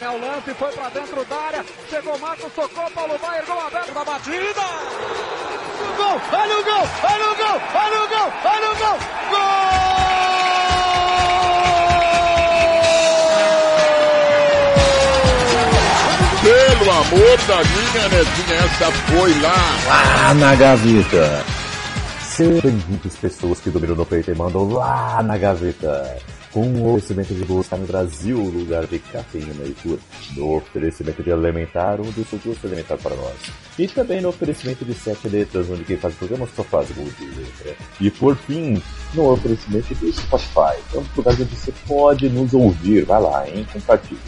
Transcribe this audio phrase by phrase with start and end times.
[0.00, 1.64] É o lance, foi pra dentro da área.
[1.90, 4.60] Chegou Marcos, tocou, Paulo Baier, gol aberto da batida.
[5.80, 8.98] O gol, olha o gol, olha o gol, olha o gol, olha o gol.
[9.30, 9.98] Gol!
[16.44, 19.78] Pelo amor da minha netinha, essa foi lá.
[19.88, 21.44] Lá na gaveta.
[22.22, 27.34] Sejam bem-vindos pessoas que dominam no peito e mandam lá na gaveta com o oferecimento
[27.34, 30.00] de gosto no Brasil, lugar de cafeína e cura.
[30.36, 33.34] No oferecimento de Elementar, um dos gosto elementar para nós.
[33.78, 37.06] E também no oferecimento de sete letras, onde quem faz o programa só faz gol
[37.18, 37.76] de letra.
[38.00, 38.82] E por fim,
[39.14, 43.04] no oferecimento do Spotify, é um lugar onde você pode nos ouvir.
[43.04, 43.66] Vai lá, hein?
[43.72, 44.20] Compartilhe.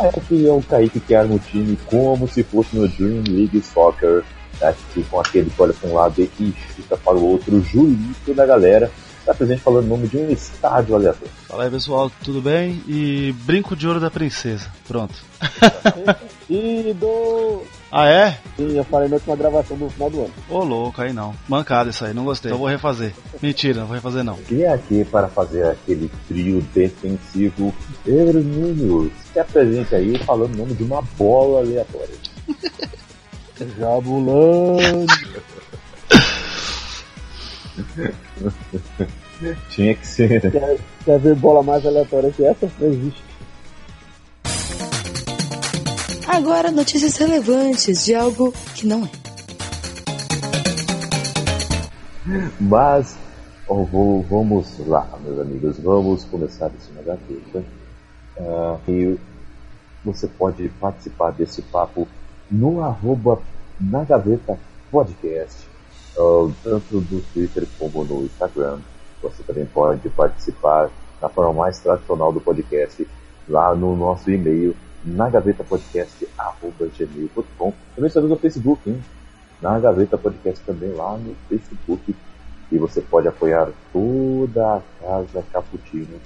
[0.00, 4.24] É o Kaique que arma o time como se fosse no Dream League Soccer.
[4.62, 8.44] Aqui com aquele que olha para um lado e chuta para o outro, Julito da
[8.44, 11.32] galera está presente falando o nome de um estádio aleatório.
[11.46, 12.82] Fala aí pessoal, tudo bem?
[12.88, 15.14] E brinco de ouro da princesa, pronto.
[16.48, 17.62] e do.
[17.92, 18.38] Ah é?
[18.56, 20.34] Sim, eu falei na última gravação do final do ano.
[20.48, 21.34] Ô louco, aí não.
[21.48, 22.50] Mancada isso aí, não gostei.
[22.50, 23.12] Então vou refazer.
[23.42, 24.38] Mentira, não vou refazer não.
[24.50, 27.74] E é aqui para fazer aquele trio defensivo,
[28.06, 32.14] Hermínio, se apresente aí falando o nome de uma bola aleatória.
[33.78, 35.06] Jabulani.
[39.70, 40.40] Tinha que ser.
[40.50, 42.70] Quer, quer ver bola mais aleatória que essa?
[42.78, 43.22] Não existe.
[46.26, 49.10] Agora, notícias relevantes de algo que não é.
[52.60, 53.16] Mas,
[53.66, 57.64] oh, vou, vamos lá, meus amigos, vamos começar isso na gaveta.
[58.36, 59.18] Uh, e
[60.04, 62.06] você pode participar desse papo
[62.50, 63.42] no arroba
[63.80, 64.58] na gaveta
[64.90, 65.69] podcast
[66.16, 68.78] uh, tanto no Twitter como no Instagram.
[69.22, 73.06] Você também pode participar na forma mais tradicional do podcast
[73.48, 79.02] lá no nosso e-mail na gavetapodcast.gmail.com Também estamos no Facebook, hein?
[79.60, 82.16] Na Gaveta Podcast também lá no Facebook.
[82.72, 86.18] E você pode apoiar toda a Casa Caputino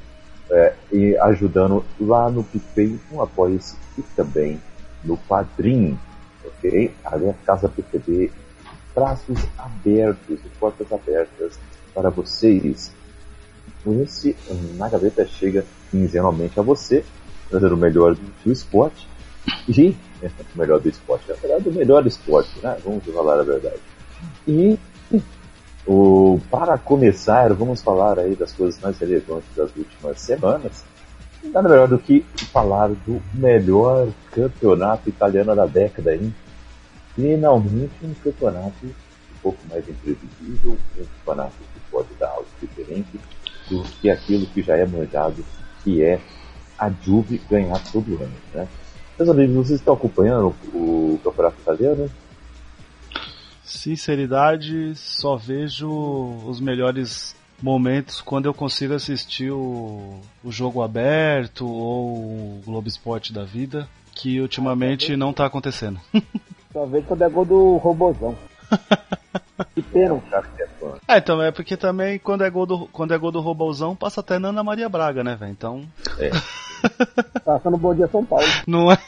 [0.50, 4.60] é, e ajudando lá no PicPay, no Apoia-se e também
[5.02, 5.98] no Padrim,
[6.44, 6.94] ok?
[7.04, 8.30] Ali é a Casa PTB
[8.94, 11.58] braços abertos e portas abertas
[11.92, 12.92] para vocês.
[14.02, 14.36] Esse
[14.76, 17.04] Na Gaveta chega quinzenalmente a você,
[17.50, 19.08] trazendo o melhor do esporte.
[19.68, 19.94] E
[20.54, 22.78] o melhor do esporte, na verdade, o melhor esporte, né?
[22.82, 23.80] Vamos falar a verdade.
[24.48, 24.78] E
[25.86, 30.84] o, para começar, vamos falar aí das coisas mais relevantes das últimas semanas.
[31.52, 36.34] Nada melhor do que falar do melhor campeonato italiano da década, hein?
[37.14, 43.20] Finalmente um campeonato um pouco mais imprevisível, um campeonato que pode dar algo diferente
[43.68, 45.44] do que aquilo que já é manjado,
[45.82, 46.20] que é
[46.78, 48.34] a Juve ganhar todo ano.
[48.52, 48.68] Né?
[49.18, 52.10] Meus amigos, vocês estão acompanhando o campeonato italiano?
[53.62, 55.88] Sinceridade, só vejo
[56.46, 63.32] os melhores momentos quando eu consigo assistir o, o jogo aberto ou o Globo Esporte
[63.32, 66.00] da vida, que ultimamente não está acontecendo.
[66.74, 68.34] Só vê quando é gol do robozão.
[69.76, 70.20] que pena.
[71.06, 74.20] É, então é porque também quando é gol do, quando é gol do robozão passa
[74.20, 75.52] até na Ana Maria Braga, né, velho?
[75.52, 75.84] Então.
[76.18, 76.30] É.
[77.44, 78.44] Passa no Bom Dia São Paulo.
[78.66, 78.98] Não é?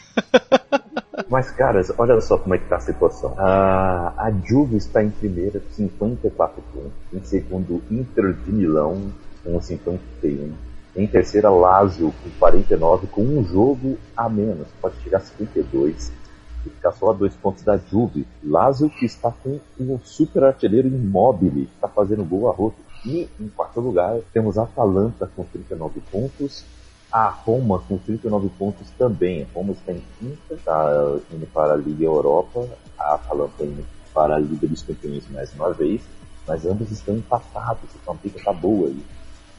[1.28, 3.34] Mas, caras, olha só como é que tá a situação.
[3.36, 6.92] A, a Juve está em primeira com 54 pontos.
[7.12, 9.12] Em segundo, Inter de Milão
[9.42, 10.52] com 51.
[10.94, 14.68] Em terceira, Lazio com 49, com um jogo a menos.
[14.80, 16.25] Pode chegar a 52 e
[16.70, 18.26] ficar só a dois pontos da Juve.
[18.42, 22.76] Lazio que está com um super artilheiro imóvel, está fazendo gol a roto.
[23.04, 26.64] E em quarto lugar temos a Atalanta com 39 pontos,
[27.12, 29.42] a Roma com 39 pontos também.
[29.42, 32.68] A Roma está em quinta, está indo para a Liga Europa,
[32.98, 36.00] a Atalanta indo para a Liga dos Campeões mais uma vez,
[36.48, 39.04] mas ambos estão empatados, então a briga está boa aí.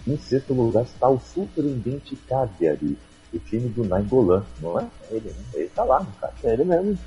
[0.08, 2.98] Em sexto lugar está o surpreendente Cagliari,
[3.34, 4.88] o time do Nainggolan, não é?
[5.12, 5.36] Ele, né?
[5.54, 6.34] ele tá lá, cara.
[6.44, 6.98] É ele mesmo.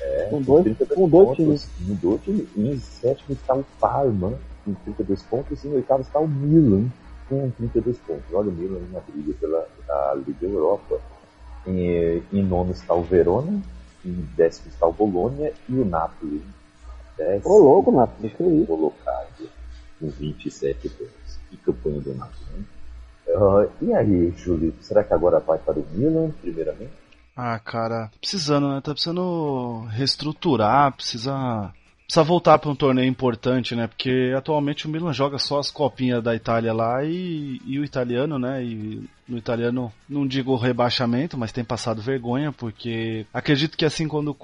[0.00, 1.68] É, com dois, com dois times.
[1.80, 2.48] Mudou time.
[2.56, 6.88] Em sétimo está o Parma, com 32 pontos, e em oitavo está o Milan,
[7.28, 8.24] com 32 pontos.
[8.32, 9.66] Olha o Milan na briga pela
[10.26, 11.00] Liga Europa.
[11.66, 13.60] Em, em nono está o Verona,
[14.04, 16.42] em décimo está o Bolonha e o Napoli.
[17.16, 18.66] Décimo, Ô, louco, Napoli, que isso?
[18.66, 19.50] colocado
[20.00, 21.38] com 27 pontos.
[21.50, 22.64] Que campanha do Napoli, né?
[23.28, 26.90] Uh, e aí, Júlio, será que agora vai para o Milan, primeiramente?
[27.36, 28.80] Ah, cara, tá precisando, né?
[28.80, 31.72] Tá precisando reestruturar, precisa
[32.08, 33.86] precisa voltar para um torneio importante, né?
[33.86, 38.38] Porque atualmente o Milan joga só as copinhas da Itália lá e, e o italiano,
[38.38, 38.64] né?
[38.64, 44.34] E no italiano, não digo rebaixamento, mas tem passado vergonha, porque acredito que assim, quando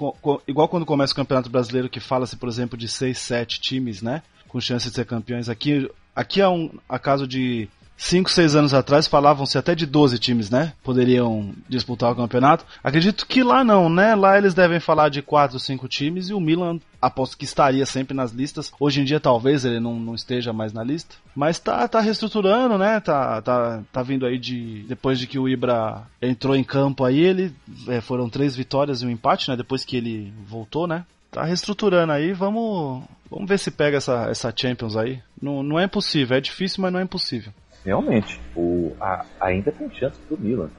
[0.47, 4.21] igual quando começa o Campeonato Brasileiro, que fala-se, por exemplo, de 6, 7 times, né?
[4.47, 5.49] Com chance de ser campeões.
[5.49, 10.49] Aqui, aqui é um acaso de 5, 6 anos atrás falavam-se até de 12 times,
[10.49, 10.73] né?
[10.83, 12.65] Poderiam disputar o campeonato.
[12.83, 14.13] Acredito que lá não, né?
[14.15, 18.15] Lá eles devem falar de 4, 5 times e o Milan aposto que estaria sempre
[18.15, 18.71] nas listas.
[18.79, 21.15] Hoje em dia talvez ele não, não esteja mais na lista.
[21.33, 22.99] Mas tá, tá reestruturando, né?
[22.99, 24.83] Tá, tá, tá vindo aí de.
[24.87, 27.55] Depois de que o Ibra entrou em campo aí, ele.
[27.87, 29.55] É, foram três vitórias e um empate, né?
[29.55, 31.05] Depois que ele voltou, né?
[31.31, 33.03] Tá reestruturando aí, vamos.
[33.29, 35.19] Vamos ver se pega essa, essa Champions aí.
[35.41, 37.51] Não, não é impossível, é difícil, mas não é impossível
[37.85, 40.69] realmente, o, a, ainda tem chance pro Milan.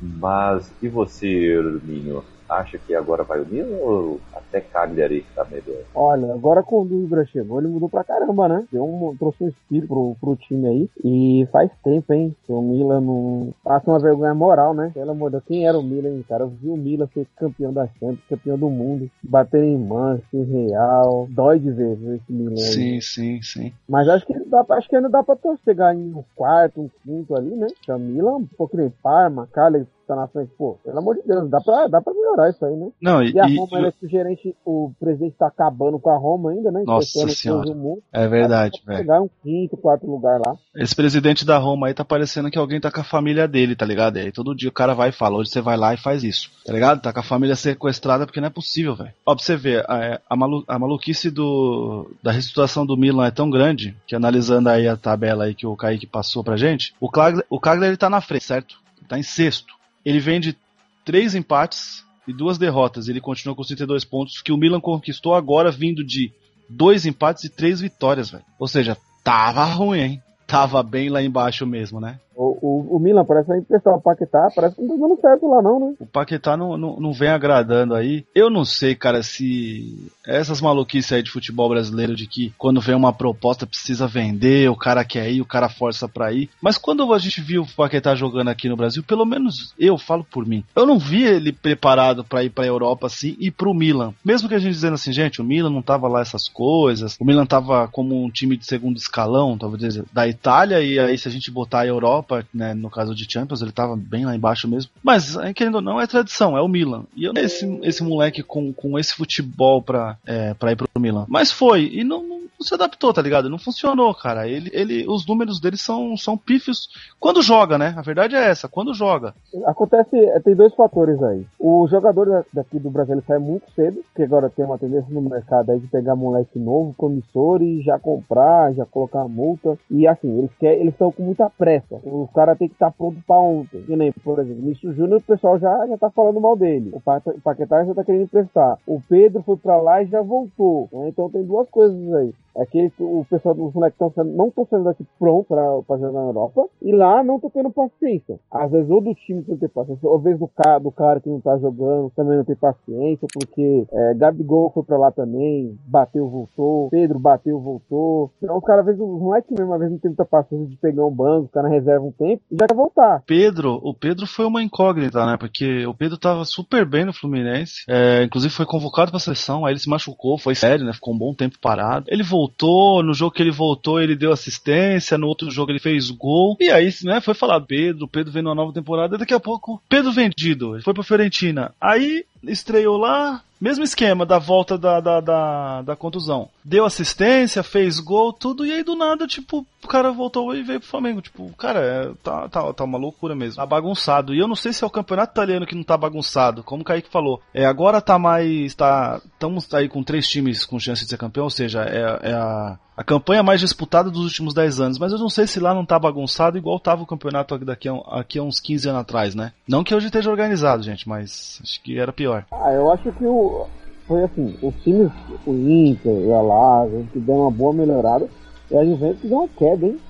[0.00, 2.24] Mas e você, Hermínio?
[2.48, 5.82] Acha que agora vai o Milan ou até Cagliari tá melhor?
[5.94, 8.64] Olha, agora quando o Ibra chegou, ele mudou pra caramba, né?
[8.70, 10.90] Deu um, trouxe um espírito pro, pro time aí.
[11.02, 12.34] E faz tempo, hein?
[12.44, 14.90] Que o Milan não passa uma vergonha moral, né?
[14.92, 16.44] Pelo amor de Deus, quem era o Milan, hein, cara?
[16.44, 21.26] Eu vi o Milan ser campeão da Champions, campeão do mundo, bater em Manchester, Real.
[21.30, 23.02] Dói de ver esse Milan Sim, aí.
[23.02, 23.72] sim, sim.
[23.88, 27.34] Mas acho que, dá, acho que ainda dá pra chegar em um quarto, um quinto
[27.34, 27.66] ali, né?
[27.82, 31.22] Que o Milan, um pouco nem Parma, Cagliari, tá na frente, pô, pelo amor de
[31.26, 32.88] Deus, dá pra, dá pra melhorar isso aí, né?
[33.00, 36.10] Não, e, e a Roma, e, é que o gerente, o presidente tá acabando com
[36.10, 36.82] a Roma ainda, né?
[36.86, 37.64] Nossa senhora.
[38.12, 38.98] É verdade, velho.
[38.98, 40.56] Pegar um quinto, quarto lugar lá.
[40.74, 43.86] Esse presidente da Roma aí tá parecendo que alguém tá com a família dele, tá
[43.86, 44.18] ligado?
[44.18, 46.22] E aí todo dia o cara vai e fala, hoje você vai lá e faz
[46.24, 47.00] isso, tá ligado?
[47.00, 49.12] Tá com a família sequestrada porque não é possível, velho.
[49.26, 53.30] Ó, pra você ver, a, a, malu, a maluquice do, da reestruturação do Milan é
[53.30, 57.10] tão grande que analisando aí a tabela aí que o Kaique passou pra gente, o
[57.10, 58.76] Cagliari, o Cagliari ele tá na frente, certo?
[59.08, 59.74] Tá em sexto.
[60.04, 60.56] Ele vem de
[61.04, 63.08] três empates e duas derrotas.
[63.08, 66.32] Ele continua com 32 pontos, que o Milan conquistou agora vindo de
[66.68, 68.44] dois empates e três vitórias, velho.
[68.58, 70.22] Ou seja, tava ruim, hein?
[70.46, 72.18] Tava bem lá embaixo mesmo, né?
[72.36, 75.48] O, o, o, Milan parece a impressão, o Paquetá parece que não tá dando certo
[75.48, 75.94] lá não, né?
[76.00, 78.24] O Paquetá não, não, não vem agradando aí.
[78.34, 82.94] Eu não sei, cara, se essas maluquices aí de futebol brasileiro de que quando vem
[82.94, 86.50] uma proposta precisa vender, o cara quer ir, o cara força pra ir.
[86.60, 90.24] Mas quando a gente viu o Paquetá jogando aqui no Brasil, pelo menos eu falo
[90.24, 94.12] por mim, eu não vi ele preparado para ir pra Europa assim e pro Milan.
[94.24, 97.24] Mesmo que a gente dizendo assim, gente, o Milan não tava lá essas coisas, o
[97.24, 101.30] Milan tava como um time de segundo escalão, talvez da Itália, e aí se a
[101.30, 104.90] gente botar a Europa Né, no caso de Champions, ele tava bem lá embaixo mesmo.
[105.02, 107.04] Mas, querendo ou não, é tradição, é o Milan.
[107.16, 111.26] E eu esse, esse moleque com, com esse futebol pra, é, pra ir pro Milan.
[111.28, 113.50] Mas foi, e não, não, não, se adaptou, tá ligado?
[113.50, 114.48] Não funcionou, cara.
[114.48, 116.88] Ele, ele, os números dele são, são pífios
[117.20, 117.94] quando joga, né?
[117.96, 119.34] A verdade é essa, quando joga.
[119.66, 121.46] Acontece, é, tem dois fatores aí.
[121.58, 125.70] O jogador daqui do Brasil sai muito cedo, que agora tem uma tendência no mercado
[125.70, 129.76] aí de pegar moleque novo, promissor e já comprar, já colocar multa.
[129.90, 132.94] E assim, eles querem, eles estão com muita pressa o cara tem que estar tá
[132.96, 133.82] pronto pra ontem.
[133.82, 136.92] Que nem, por exemplo, o Vinícius Júnior, o pessoal já, já tá falando mal dele.
[136.92, 137.00] O
[137.40, 138.78] Paquetá já tá querendo emprestar.
[138.86, 140.88] O Pedro foi pra lá e já voltou.
[140.92, 141.08] Né?
[141.08, 142.32] Então tem duas coisas aí.
[142.56, 143.98] É que o pessoal dos moleques
[144.34, 146.66] não estão sendo daqui pronto pra, pra jogar na Europa.
[146.80, 148.38] E lá não estão tendo paciência.
[148.50, 150.92] Às vezes, ou do time que não tem paciência, ou às vezes do cara, do
[150.92, 155.10] cara que não tá jogando também não tem paciência, porque é, Gabigol foi pra lá
[155.10, 156.88] também, bateu, voltou.
[156.90, 158.30] Pedro bateu, voltou.
[158.42, 160.76] Então, os caras, às vezes, os moleques mesmo, às vezes não tem muita paciência de
[160.76, 163.22] pegar um banco, o cara reserva um tempo e já quer voltar.
[163.26, 165.36] Pedro, o Pedro foi uma incógnita, né?
[165.38, 167.84] Porque o Pedro tava super bem no Fluminense.
[167.88, 170.92] É, inclusive foi convocado pra seleção, aí ele se machucou, foi sério, né?
[170.92, 172.06] Ficou um bom tempo parado.
[172.08, 175.78] Ele voltou voltou, no jogo que ele voltou ele deu assistência, no outro jogo ele
[175.78, 176.56] fez gol.
[176.60, 180.12] E aí, né, foi falar Pedro, Pedro vem numa nova temporada, daqui a pouco Pedro
[180.12, 181.74] vendido, foi pra Fiorentina.
[181.80, 186.50] Aí estreou lá, mesmo esquema da volta da, da, da, da, contusão.
[186.62, 190.80] Deu assistência, fez gol, tudo, e aí do nada, tipo, o cara voltou e veio
[190.80, 191.22] pro Flamengo.
[191.22, 193.56] Tipo, cara, é, tá, tá, tá uma loucura mesmo.
[193.56, 194.34] Tá bagunçado.
[194.34, 196.84] E eu não sei se é o campeonato italiano que não tá bagunçado, como o
[196.84, 197.40] Kaique falou.
[197.54, 198.74] É, agora tá mais.
[198.74, 202.34] tá Estamos aí com três times com chance de ser campeão, ou seja, é, é
[202.34, 205.74] a a campanha mais disputada dos últimos 10 anos, mas eu não sei se lá
[205.74, 209.34] não tá bagunçado igual tava o campeonato daqui a, aqui a uns 15 anos atrás,
[209.34, 209.52] né?
[209.66, 212.44] Não que hoje esteja organizado, gente, mas acho que era pior.
[212.52, 213.66] Ah, eu acho que o,
[214.06, 215.12] foi assim, os times,
[215.46, 218.28] o Inter e a que deu uma boa melhorada,
[218.70, 220.00] e a Juventus deu uma queda, hein?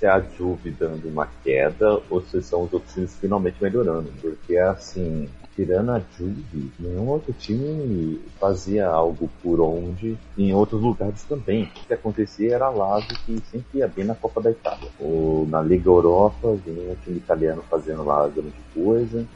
[0.00, 4.10] Se é a Juve dando uma queda, ou se são os outros times finalmente melhorando,
[4.22, 11.22] porque assim, tirando a Juve, nenhum outro time fazia algo por onde em outros lugares
[11.24, 11.64] também.
[11.64, 14.88] O que acontecia era a Lazio que sempre ia bem na Copa da Itália.
[14.98, 19.26] Ou na Liga Europa, vinha time italiano fazendo lá grande coisa.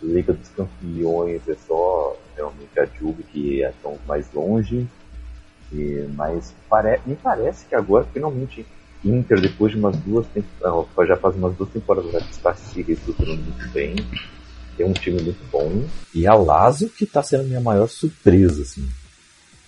[0.00, 4.86] Liga dos Campeões é só realmente a Juve que estão mais longe.
[5.72, 8.64] E, mas pare, me parece que agora finalmente
[9.04, 13.42] Inter, depois de umas duas temporadas, já faz umas duas temporadas que está se reestruturando
[13.42, 13.96] muito bem.
[14.76, 15.84] Tem um time muito bom.
[16.14, 18.86] E a Lazio que está sendo a minha maior surpresa, assim.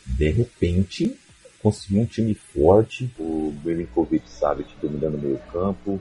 [0.05, 1.17] De repente,
[1.63, 6.01] conseguiu um time forte, o Milinkovic, sabe, dominando o meio campo,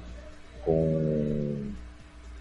[0.64, 1.72] com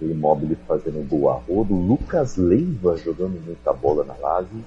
[0.01, 4.65] o Immobile fazendo um gol a rodo, Lucas Leiva jogando muita bola na Lazio.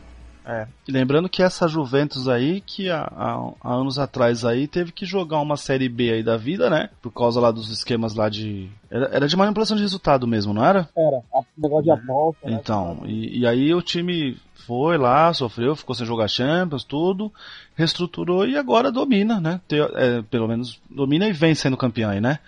[0.50, 0.68] É.
[0.88, 5.06] E lembrando que essa Juventus aí, que há, há, há, anos atrás aí, teve que
[5.06, 6.89] jogar uma série B aí da vida, né?
[7.03, 8.68] Por causa lá dos esquemas lá de.
[8.89, 10.89] Era, era de manipulação de resultado mesmo, não era?
[10.98, 12.50] Era, o negócio de aposta.
[12.50, 12.60] Né?
[12.60, 17.32] Então, e, e aí o time foi lá, sofreu, ficou sem jogar Champions, tudo,
[17.75, 19.62] reestruturou e agora domina, né?
[19.68, 22.39] Tem, é, pelo menos domina e vem sendo campeão aí, né?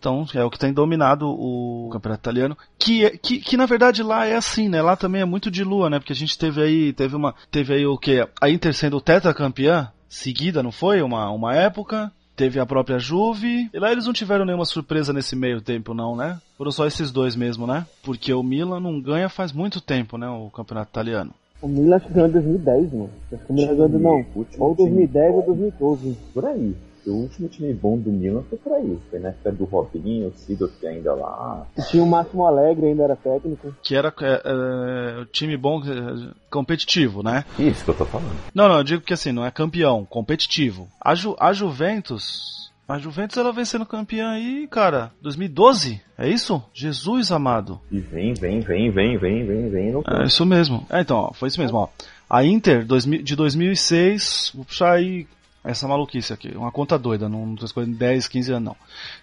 [0.00, 4.02] Então é o que tem dominado o campeonato italiano, que, é, que, que na verdade
[4.02, 4.80] lá é assim, né?
[4.80, 5.98] Lá também é muito de lua, né?
[5.98, 8.26] Porque a gente teve aí, teve uma, teve aí o que?
[8.40, 11.02] A Inter sendo tetracampeã seguida, não foi?
[11.02, 12.10] Uma, uma época.
[12.34, 13.68] Teve a própria Juve.
[13.72, 16.38] E lá eles não tiveram nenhuma surpresa nesse meio tempo, não, né?
[16.56, 17.86] Foram só esses dois mesmo, né?
[18.02, 20.26] Porque o Milan não ganha faz muito tempo, né?
[20.26, 21.34] O campeonato italiano.
[21.60, 23.10] O Milan acho que ganhou em 2010, mano.
[23.30, 24.26] Acho que o Milan ganhou, não.
[24.58, 26.16] Ou 2010 ou 2012.
[26.32, 26.74] Por aí.
[27.06, 28.98] O último time bom do Milan foi por aí.
[29.10, 31.66] Foi na época do Robinho, o Sidorf ainda lá.
[31.76, 33.74] E tinha o Máximo Alegre, ainda era técnico.
[33.82, 37.44] Que era é, é, time bom, é, competitivo, né?
[37.58, 38.36] Isso que eu tô falando.
[38.54, 40.88] Não, não, eu digo que assim, não é campeão, competitivo.
[41.00, 42.70] A, Ju, a Juventus.
[42.88, 46.00] A Juventus ela vem sendo campeã aí, cara, 2012?
[46.18, 46.60] É isso?
[46.74, 47.80] Jesus amado.
[47.88, 49.92] E vem, vem, vem, vem, vem, vem, vem.
[49.92, 50.84] No é isso mesmo.
[50.90, 51.88] É, então, ó, foi isso mesmo, ó.
[52.28, 52.84] A Inter
[53.22, 55.26] de 2006, vou puxar aí
[55.64, 58.76] essa maluquice aqui, uma conta doida, não tô escolhendo 10, 15 anos não.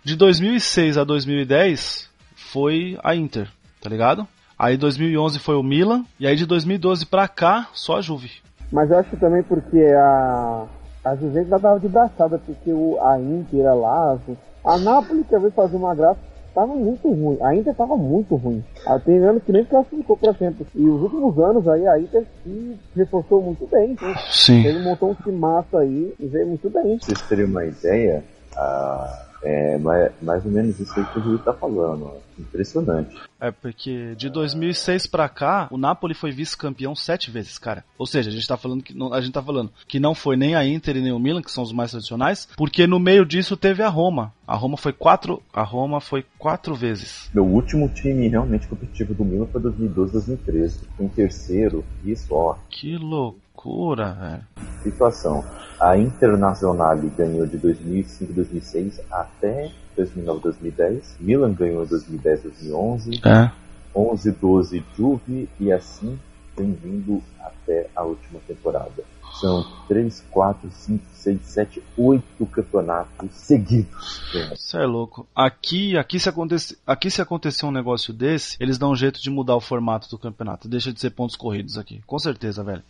[0.04, 3.50] De 2006 a 2010 foi a Inter,
[3.82, 4.28] tá ligado?
[4.58, 8.32] Aí 2011 foi o Milan e aí de 2012 pra cá só a Juve.
[8.72, 10.66] Mas eu acho também porque a
[11.08, 15.40] a Juventus já tava de braçada porque o a Inter, a Lazio, a Napoli quer
[15.40, 16.20] ver fazer uma graça
[16.58, 17.38] tava muito ruim.
[17.40, 18.64] A Inter tava muito ruim.
[18.88, 20.66] Ah, tem anos que nem classificou para sempre.
[20.74, 23.92] E os últimos anos aí a Inter se reforçou muito bem.
[23.92, 24.66] Então, Sim.
[24.66, 26.98] Ele montou um time massa aí e veio muito bem.
[26.98, 28.24] Pra vocês terem uma ideia,
[28.56, 32.12] a é mais, mais ou menos isso aí que o Rio tá falando.
[32.38, 33.16] Impressionante.
[33.40, 37.84] É, porque de 2006 para cá, o Napoli foi vice-campeão sete vezes, cara.
[37.98, 40.36] Ou seja, a gente tá falando que não, a gente tá falando que não foi
[40.38, 43.26] nem a Inter e nem o Milan, que são os mais tradicionais, porque no meio
[43.26, 44.34] disso teve a Roma.
[44.46, 47.30] A Roma foi quatro, a Roma foi quatro vezes.
[47.34, 50.80] Meu último time realmente competitivo do Milan foi 2012, 2013.
[51.00, 52.56] Em terceiro, isso, ó.
[52.70, 54.44] Que loucura, velho.
[54.84, 55.44] Situação.
[55.80, 61.18] A Internacional ganhou de 2005 2006 até 2009 2010.
[61.20, 63.22] Milan ganhou em 2010 2011.
[63.26, 63.52] É.
[63.96, 66.20] 11 12 Juve e assim
[66.56, 69.04] tem vindo até a última temporada.
[69.40, 74.22] São 3, 4, 5, 6, 7, 8 campeonatos seguidos.
[74.54, 75.28] Isso é louco.
[75.36, 79.30] Aqui, aqui, se acontecer, aqui se acontecer um negócio desse, eles dão um jeito de
[79.30, 80.68] mudar o formato do campeonato.
[80.68, 82.02] Deixa de ser pontos corridos aqui.
[82.08, 82.82] Com certeza, velho.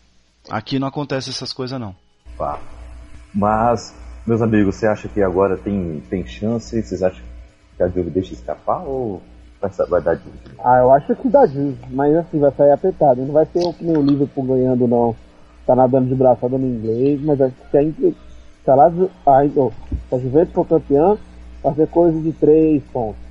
[0.50, 1.96] Aqui não acontece essas coisas não.
[2.38, 2.60] Pá.
[3.34, 3.94] Mas,
[4.26, 6.82] meus amigos, você acha que agora tem, tem chance?
[6.82, 7.24] Vocês acham
[7.76, 9.22] que a Juve deixa escapar ou
[9.62, 10.38] vai, vai dar Juve?
[10.60, 13.22] Ah, eu acho que dá Juve, mas assim, vai sair apertado.
[13.22, 15.16] Não vai ser o que nem o Liverpool ganhando, não.
[15.66, 19.44] Tá nadando de braçada no inglês, mas acho que se a, se a, Lazio, a,
[19.56, 19.72] oh,
[20.10, 21.18] se a Juventus for campeã,
[21.62, 23.22] vai ser coisa de 3 pontos.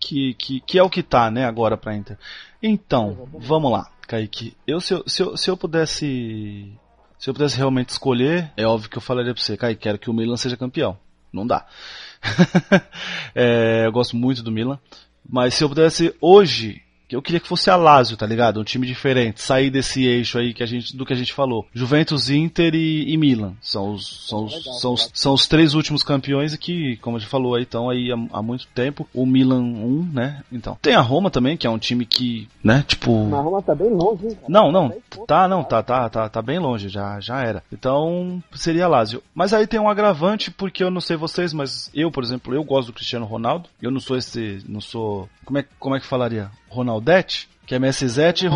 [0.00, 2.18] Que, que, que é o que tá, né, agora pra Inter.
[2.62, 4.56] Então, vamos lá, Kaique.
[4.66, 6.72] Eu, se, eu, se, eu, se eu pudesse
[7.18, 10.10] se eu pudesse realmente escolher, é óbvio que eu falaria pra você, Kai, quero que
[10.10, 10.96] o Milan seja campeão.
[11.32, 11.66] Não dá.
[13.34, 14.78] é, eu gosto muito do Milan.
[15.28, 18.60] Mas se eu pudesse hoje eu queria que fosse a Lazio, tá ligado?
[18.60, 21.66] Um time diferente, sair desse eixo aí que a gente, do que a gente falou.
[21.72, 23.54] Juventus, Inter e, e Milan.
[23.60, 27.28] São os, são, os, são, os, são os três últimos campeões que, como a gente
[27.28, 29.08] falou estão aí há, há, muito tempo.
[29.12, 30.42] O Milan, um, né?
[30.50, 30.76] Então.
[30.80, 33.24] Tem a Roma também, que é um time que, né, tipo.
[33.24, 34.92] Mas a Roma tá bem longe, hein, Não, não.
[35.26, 37.62] Tá, não, tá, tá, tá, tá bem longe, já, já era.
[37.72, 39.22] Então, seria a Lazio.
[39.34, 42.64] Mas aí tem um agravante, porque eu não sei vocês, mas eu, por exemplo, eu
[42.64, 43.68] gosto do Cristiano Ronaldo.
[43.80, 46.50] Eu não sou esse, não sou, como é, como é que falaria?
[46.74, 48.48] Ronaldete, que é MSZ e,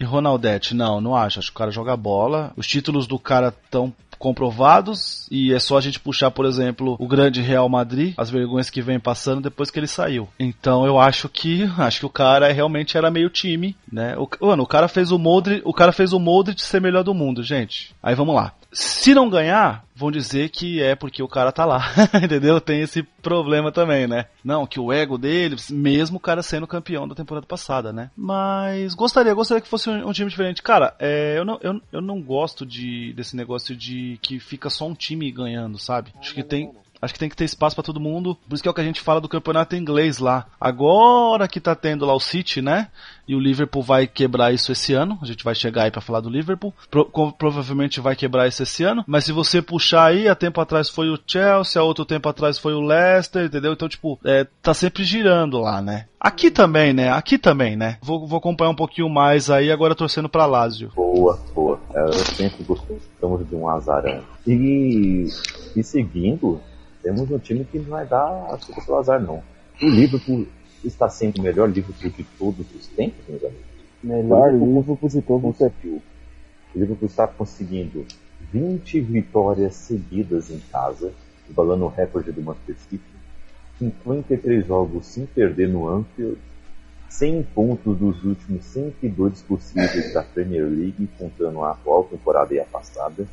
[0.00, 0.74] e Ronaldete.
[0.74, 1.38] Não, não acho.
[1.38, 2.52] Acho que o cara joga bola.
[2.56, 3.92] Os títulos do cara estão
[4.24, 8.70] comprovados e é só a gente puxar, por exemplo, o grande Real Madrid, as vergonhas
[8.70, 10.28] que vem passando depois que ele saiu.
[10.38, 14.16] Então eu acho que acho que o cara realmente era meio time, né?
[14.16, 17.12] O, mano, o cara fez o Modric, o cara fez o Modric ser melhor do
[17.12, 17.94] mundo, gente.
[18.02, 18.52] Aí vamos lá.
[18.74, 22.60] Se não ganhar, vão dizer que é porque o cara tá lá, entendeu?
[22.60, 24.26] Tem esse problema também, né?
[24.44, 28.10] Não, que o ego dele, mesmo o cara sendo campeão da temporada passada, né?
[28.16, 30.62] Mas gostaria, gostaria que fosse um, um time diferente.
[30.62, 34.86] Cara, é, eu, não, eu, eu não gosto de, desse negócio de que fica só
[34.86, 36.12] um time ganhando, sabe?
[36.18, 36.72] Acho que tem,
[37.04, 38.36] Acho que tem que ter espaço para todo mundo.
[38.48, 40.46] Por isso que é o que a gente fala do campeonato inglês lá.
[40.60, 42.88] Agora que tá tendo lá o City, né?
[43.26, 45.18] E o Liverpool vai quebrar isso esse ano.
[45.22, 46.74] A gente vai chegar aí para falar do Liverpool.
[46.90, 49.04] Pro, provavelmente vai quebrar isso esse ano.
[49.06, 52.58] Mas se você puxar aí, há tempo atrás foi o Chelsea, há outro tempo atrás
[52.58, 53.72] foi o Leicester, entendeu?
[53.72, 56.06] Então, tipo, é, tá sempre girando lá, né?
[56.20, 57.10] Aqui também, né?
[57.10, 57.98] Aqui também, né?
[58.02, 60.90] Vou, vou acompanhar um pouquinho mais aí, agora torcendo pra Lazio.
[60.94, 61.78] Boa, boa.
[61.94, 64.22] Eu sempre gostamos de um azarão.
[64.46, 65.28] E,
[65.76, 66.60] e seguindo,
[67.04, 69.42] temos um time que não vai dar a desculpa pelo azar, não.
[69.80, 70.46] O Liverpool
[70.82, 73.66] está sendo o melhor Liverpool de todos os tempos, meus amigos.
[74.02, 76.02] Melhor Liverpool de todos os tempos.
[76.74, 78.06] O Liverpool está conseguindo
[78.50, 81.12] 20 vitórias seguidas em casa,
[81.48, 83.14] igualando o recorde do Manchester City.
[83.78, 86.38] 53 jogos sem perder no Anfield,
[87.10, 92.64] 100 pontos dos últimos 102 possíveis da Premier League, contando a atual temporada e a
[92.64, 93.26] passada.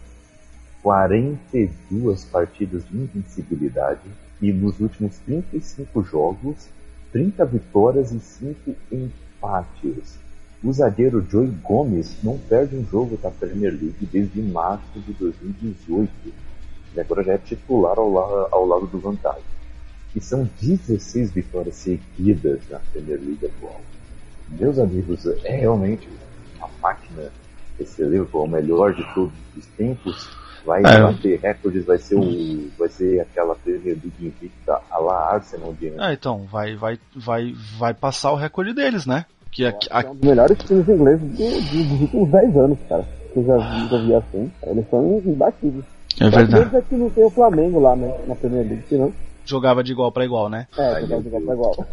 [0.81, 4.01] 42 partidas de invencibilidade
[4.41, 6.69] e nos últimos 35 jogos,
[7.11, 10.17] 30 vitórias e 5 empates.
[10.63, 16.11] O zagueiro Joey Gomes não perde um jogo da Premier League desde março de 2018
[16.95, 19.41] e agora já é titular ao, la ao lado do Van Dijk.
[20.15, 23.81] E são 16 vitórias seguidas na Premier League atual.
[24.49, 26.07] Meus amigos, é realmente
[26.57, 27.31] uma máquina
[27.79, 30.29] esse Liverpool, o melhor de todos os tempos
[30.65, 31.01] vai é.
[31.01, 32.69] bater recordes, vai ser o.
[32.77, 35.87] vai ser aquela Premier League invicta a la Arsenal de.
[35.99, 39.25] É, então, vai, vai, vai, vai passar o recorde deles, né?
[39.51, 40.01] Que a, a...
[40.01, 43.05] É um dos melhores times ingleses do, dos últimos 10 anos, cara.
[43.33, 44.51] Que eu já vi, já vi assim.
[44.63, 45.85] Eles são imbatíveis.
[46.19, 46.75] É verdade.
[46.75, 48.13] É que não tem o Flamengo lá, né?
[48.27, 49.13] Na Premier League, senão.
[49.45, 50.67] Jogava de igual para igual, né?
[50.77, 51.87] É, jogava de igual pra igual.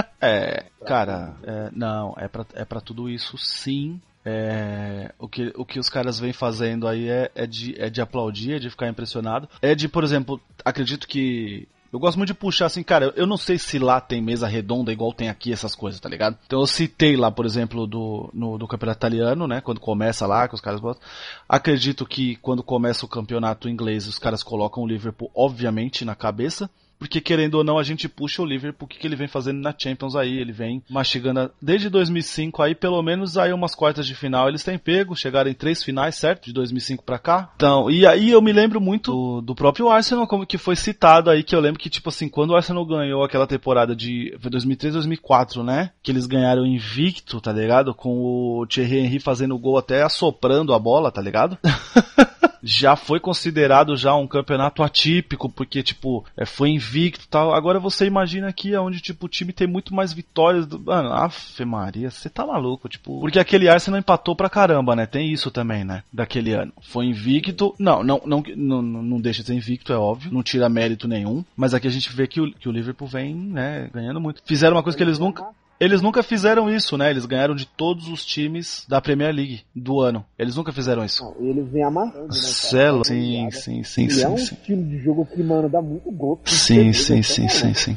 [0.20, 4.00] é, cara, é, não, é pra, é pra tudo isso sim.
[4.24, 8.00] É, o, que, o que os caras vêm fazendo aí é, é, de, é de
[8.00, 9.48] aplaudir, é de ficar impressionado.
[9.60, 13.36] É de, por exemplo, acredito que eu gosto muito de puxar assim, cara, eu não
[13.36, 16.36] sei se lá tem mesa redonda igual tem aqui essas coisas, tá ligado?
[16.44, 19.60] Então eu citei lá, por exemplo, do, no, do campeonato italiano, né?
[19.60, 21.00] Quando começa lá, que os caras botam.
[21.48, 26.68] Acredito que quando começa o campeonato inglês, os caras colocam o Liverpool, obviamente, na cabeça.
[26.98, 30.16] Porque querendo ou não, a gente puxa o Liverpool, que, ele vem fazendo na Champions
[30.16, 34.64] aí, ele vem mastigando desde 2005 aí, pelo menos aí umas quartas de final eles
[34.64, 36.46] têm pego, chegaram em três finais, certo?
[36.46, 37.52] De 2005 para cá.
[37.56, 41.30] Então, e aí eu me lembro muito do, do, próprio Arsenal, como que foi citado
[41.30, 44.50] aí, que eu lembro que tipo assim, quando o Arsenal ganhou aquela temporada de foi
[44.50, 45.90] 2003, 2004, né?
[46.02, 47.94] Que eles ganharam invicto, tá ligado?
[47.94, 51.58] Com o Thierry Henry fazendo gol até assoprando a bola, tá ligado?
[52.64, 56.83] já foi considerado já um campeonato atípico, porque, tipo, é, foi invicto
[57.24, 57.54] e tal.
[57.54, 60.66] Agora você imagina aqui onde, tipo, o time tem muito mais vitórias.
[60.66, 60.78] Do...
[60.80, 63.20] Mano, afe Maria, você tá maluco, tipo.
[63.20, 65.06] Porque aquele Arsenal empatou pra caramba, né?
[65.06, 66.02] Tem isso também, né?
[66.12, 66.72] Daquele ano.
[66.80, 67.74] Foi invicto.
[67.78, 70.32] Não, não, não, não, não deixa de ser invicto, é óbvio.
[70.32, 71.44] Não tira mérito nenhum.
[71.56, 74.42] Mas aqui a gente vê que o, que o Liverpool vem, né, ganhando muito.
[74.44, 75.44] Fizeram uma coisa que eles nunca.
[75.78, 77.10] Eles nunca fizeram isso, né?
[77.10, 80.24] Eles ganharam de todos os times da Premier League do ano.
[80.38, 81.24] Eles nunca fizeram isso.
[81.24, 82.32] Não, eles vêm amarrando, né?
[82.32, 84.20] Celo, sim, sim, sim, sim.
[84.20, 84.54] E é um sim.
[84.54, 86.48] estilo de jogo que, mano, dá muito gosto.
[86.48, 87.96] Sim, sim, sim, sim, sim.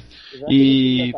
[0.49, 1.13] E.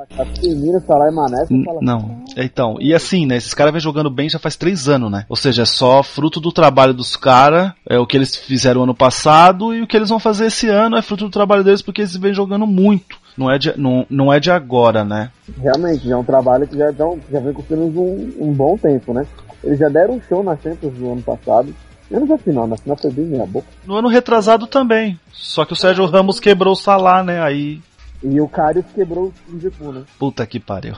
[1.81, 3.37] Não, então, e assim, né?
[3.37, 5.25] Esses caras vêm jogando bem já faz três anos, né?
[5.29, 8.95] Ou seja, é só fruto do trabalho dos caras, é o que eles fizeram ano
[8.95, 12.01] passado e o que eles vão fazer esse ano é fruto do trabalho deles porque
[12.01, 15.31] eles vêm jogando muito não é de, não, não é de agora, né?
[15.61, 19.13] Realmente, já é um trabalho que já, dão, já vem construindo um, um bom tempo,
[19.13, 19.25] né?
[19.63, 21.73] Eles já deram um show na Champions do ano passado.
[22.11, 23.67] Menos a final, na final foi bem meia boca.
[23.85, 25.17] No ano retrasado também.
[25.31, 27.41] Só que o Sérgio Ramos quebrou o Salah, né?
[27.41, 27.81] Aí.
[28.21, 30.03] E o Karius quebrou o Liverpool, né?
[30.17, 30.95] Puta que pariu.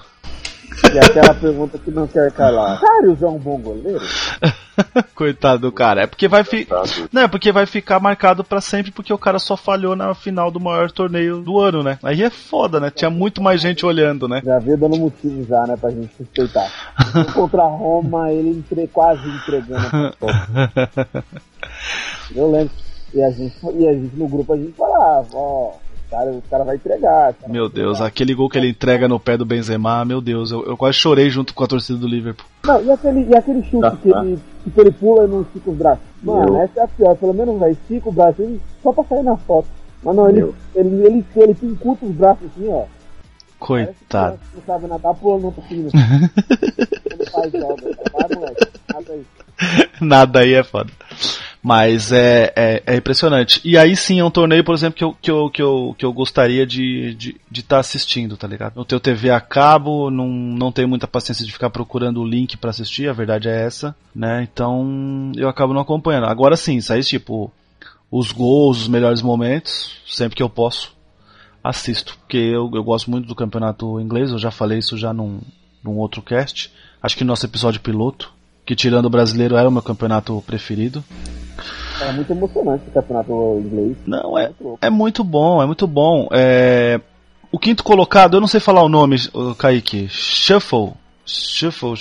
[0.93, 2.79] E aquela pergunta que não quer calar.
[2.81, 4.01] Karius é um bom goleiro?
[5.13, 6.03] Coitado do cara.
[6.03, 6.83] É porque vai ficar.
[7.11, 10.49] Não, é porque vai ficar marcado para sempre porque o cara só falhou na final
[10.49, 11.99] do maior torneio do ano, né?
[12.01, 12.89] Aí é foda, né?
[12.89, 14.41] Tinha muito mais gente olhando, né?
[14.43, 16.71] Já veio dando motivo já, né, pra gente suspeitar.
[17.33, 18.87] Contra a Roma, ele entre...
[18.87, 20.15] quase entregando.
[22.33, 22.73] Eu lembro.
[23.13, 25.73] E a gente, e a gente no grupo a gente falava, ó
[26.11, 27.33] cara, o cara vai entregar.
[27.33, 27.51] Cara.
[27.51, 30.75] Meu Deus, aquele gol que ele entrega no pé do Benzema, meu Deus, eu, eu
[30.75, 32.45] quase chorei junto com a torcida do Liverpool.
[32.65, 34.39] Não, e aquele, e aquele chute ah, que, ele,
[34.73, 36.03] que ele pula e não estica os braços?
[36.21, 39.37] Mano, essa é a pior, pelo menos vai, estica o braço só pra sair na
[39.37, 39.67] foto.
[40.03, 40.41] Mas não, ele,
[40.75, 42.83] ele, ele, ele, ele pincuta os braços assim, ó.
[43.57, 44.39] Coitado.
[44.55, 45.53] Não sabe nadar, pulando no
[49.11, 49.25] aí.
[50.01, 50.91] Nada aí é foda.
[51.63, 53.61] Mas é, é, é, impressionante.
[53.63, 56.05] E aí sim é um torneio, por exemplo, que eu, que eu, que eu, que
[56.05, 58.75] eu gostaria de estar de, de tá assistindo, tá ligado?
[58.75, 62.57] No teu TV a cabo, não, não tenho muita paciência de ficar procurando o link
[62.57, 64.47] para assistir, a verdade é essa, né?
[64.51, 66.25] Então eu acabo não acompanhando.
[66.25, 67.51] Agora sim, aí tipo
[68.09, 70.93] os gols, os melhores momentos, sempre que eu posso,
[71.63, 72.17] assisto.
[72.17, 75.39] Porque eu, eu gosto muito do campeonato inglês, eu já falei isso já num,
[75.83, 76.71] num outro cast.
[77.01, 78.33] Acho que no nosso episódio piloto,
[78.65, 81.03] que tirando o brasileiro era o meu campeonato preferido.
[82.01, 83.97] É muito emocionante esse campeonato inglês.
[84.07, 86.27] Não, é, é muito bom, é muito bom.
[86.31, 86.99] É,
[87.51, 89.17] o quinto colocado, eu não sei falar o nome,
[89.57, 90.07] Kaique.
[90.09, 90.93] Shuffle.
[91.25, 91.93] Shuffle.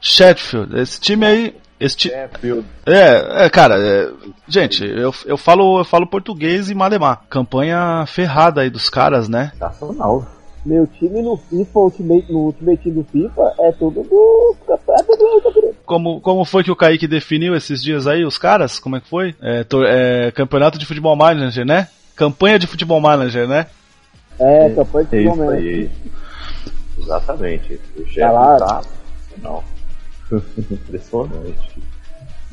[0.00, 0.78] Sheffield.
[0.78, 1.56] Esse time aí.
[1.80, 2.12] Esse ti...
[2.12, 4.10] É, é, cara, é,
[4.46, 7.22] gente, eu, eu, falo, eu falo português e malemar.
[7.28, 9.52] Campanha ferrada aí dos caras, né?
[9.58, 10.24] Nacional.
[10.64, 15.74] Meu time no FIFA, ultimate, no Ultimate Team do FIFA, é tudo do campeonato do
[15.84, 18.78] como, como foi que o Kaique definiu esses dias aí, os caras?
[18.78, 19.34] Como é que foi?
[19.40, 21.88] É, tor, é, campeonato de futebol manager, né?
[22.16, 23.66] Campanha de futebol manager, né?
[24.38, 25.74] É, campanha de futebol manager.
[25.74, 25.90] Aí.
[26.98, 27.80] Exatamente.
[27.96, 28.82] O chefe tá, tá.
[29.42, 29.62] Não.
[30.70, 31.82] Impressionante.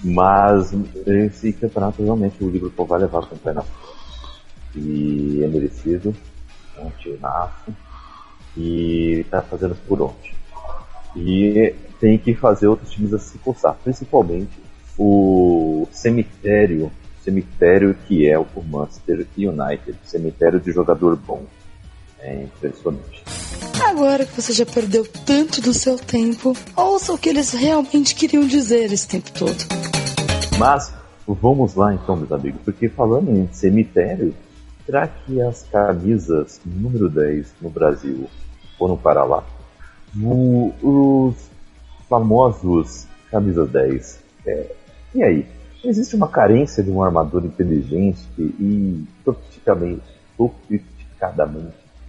[0.04, 0.74] Mas
[1.06, 3.68] esse campeonato realmente o Liverpool vai levar o campeonato.
[4.76, 6.14] E é merecido.
[6.78, 7.72] É um tionaço.
[8.58, 10.36] E tá fazendo por onde.
[11.16, 14.60] E tem que fazer outros times a se coçar, principalmente
[14.98, 16.92] o cemitério,
[17.24, 21.44] cemitério que é o Manchester United, cemitério de jogador bom.
[22.20, 23.24] É impressionante.
[23.84, 28.46] Agora que você já perdeu tanto do seu tempo, ouça o que eles realmente queriam
[28.46, 29.58] dizer esse tempo todo.
[30.58, 30.94] Mas
[31.28, 34.36] vamos lá então, meus amigos, porque falando em cemitério,
[34.86, 38.30] será que as camisas número 10 no Brasil
[38.82, 39.44] foram para lá?
[40.20, 41.36] O, os
[42.10, 44.20] famosos camisa 10.
[44.48, 44.76] É,
[45.14, 45.46] e aí?
[45.84, 50.04] Existe uma carência de um armador inteligente e sofisticadamente,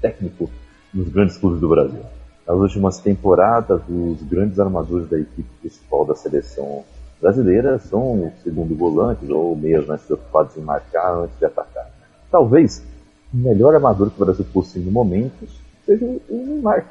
[0.00, 0.50] técnico
[0.92, 2.00] nos grandes clubes do Brasil.
[2.46, 6.84] Nas últimas temporadas, os grandes armadores da equipe principal da seleção
[7.20, 11.90] brasileira são os segundo volantes ou meias mais preocupados em marcar antes de atacar.
[12.30, 12.82] Talvez
[13.32, 15.46] o melhor armador que o Brasil possui no momento
[15.84, 16.86] seja o Neymar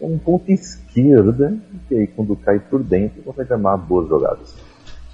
[0.00, 1.56] um ponto esquerda,
[1.88, 4.54] que aí quando cai por dentro consegue armar boas jogadas.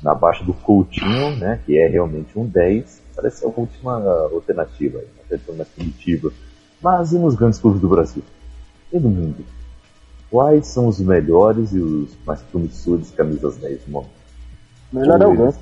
[0.03, 3.97] Na baixa do Coutinho, né, que é realmente um 10, parece a última
[4.33, 6.33] alternativa, uma alternativa mais primitiva.
[6.81, 8.23] Mas e nos grandes clubes do Brasil?
[8.93, 9.45] E do mundo?
[10.31, 14.11] Quais são os melhores e os mais promissores camisas 10 do momento?
[14.93, 15.59] Melhor é o Ganso.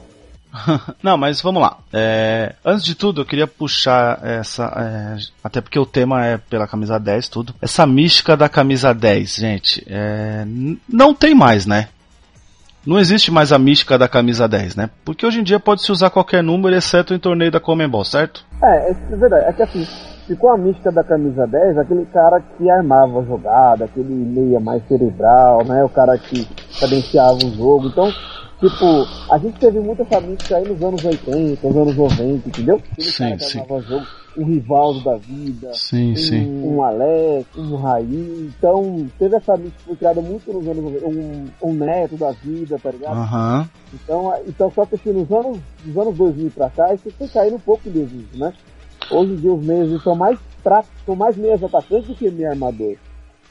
[1.03, 1.79] Não, mas vamos lá.
[1.93, 4.65] É, antes de tudo, eu queria puxar essa.
[4.77, 7.55] É, até porque o tema é pela camisa 10, tudo.
[7.61, 9.87] Essa mística da camisa 10, gente.
[9.89, 10.45] É,
[10.89, 11.89] não tem mais, né?
[12.87, 14.91] Não existe mais a mística da camisa 10, né?
[15.05, 18.45] Porque hoje em dia pode se usar qualquer número, exceto em torneio da Comembol, certo?
[18.63, 19.45] É, é verdade.
[19.47, 19.85] É que assim,
[20.29, 24.87] ficou a mística da camisa 10, aquele cara que armava a jogada, aquele meia mais
[24.87, 25.83] cerebral, né?
[25.83, 26.47] O cara que
[26.79, 27.89] cadenciava o jogo.
[27.89, 28.09] Então,
[28.59, 32.77] Tipo, a gente teve muita essa mística aí nos anos 80, nos anos 90, entendeu?
[32.77, 33.63] Aquele sim, sim.
[33.69, 34.07] jogo,
[34.39, 36.63] um Rivaldo da vida, sim, um, sim.
[36.65, 38.51] um Alex, um Raí.
[38.57, 42.33] Então, teve essa mística que foi criada muito nos anos 90, um, um Neto da
[42.33, 43.19] vida, tá ligado?
[43.19, 43.69] Uhum.
[43.93, 47.57] Então, então, só que assim, nos anos, nos anos 2000 pra cá, isso foi caindo
[47.57, 48.55] um pouco desuso, né?
[49.11, 52.51] Hoje em dia os meios são mais práticos, são mais meias atacantes do que meio
[52.51, 52.97] armador.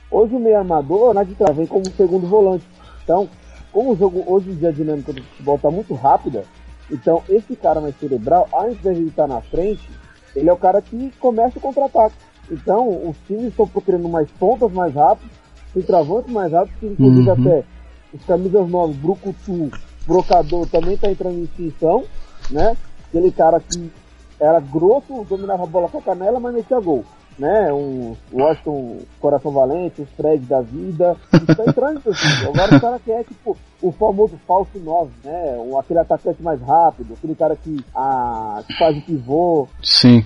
[0.10, 2.66] Hoje o meio armador, na de vem como segundo volante.
[3.04, 3.30] Então,
[3.76, 6.46] como o jogo hoje em dia a dinâmica do futebol está muito rápida,
[6.90, 9.86] então esse cara mais cerebral, ao invés de ele estar na frente,
[10.34, 12.16] ele é o cara que começa o contra-ataque.
[12.50, 15.30] Então os times estão procurando mais pontas mais rápidas,
[15.74, 17.34] centroavantes mais rápidos, que inclusive uhum.
[17.34, 17.66] até
[18.14, 19.70] os camisas novos, Brucutu,
[20.08, 22.06] Brocador também está entrando em extinção,
[22.50, 22.78] né?
[23.10, 23.92] Aquele cara que
[24.40, 27.04] era grosso, dominava a bola com a canela, mas metia gol
[27.38, 27.72] né?
[27.72, 31.16] Um Washington Coração Valente, os Fred da vida.
[31.34, 32.46] Está entrando assim.
[32.48, 35.58] Agora o cara quer, tipo, o famoso falso 9, né?
[35.58, 39.68] Um, aquele atacante mais rápido, aquele cara que, ah, que faz o pivô.
[39.82, 40.26] Sim.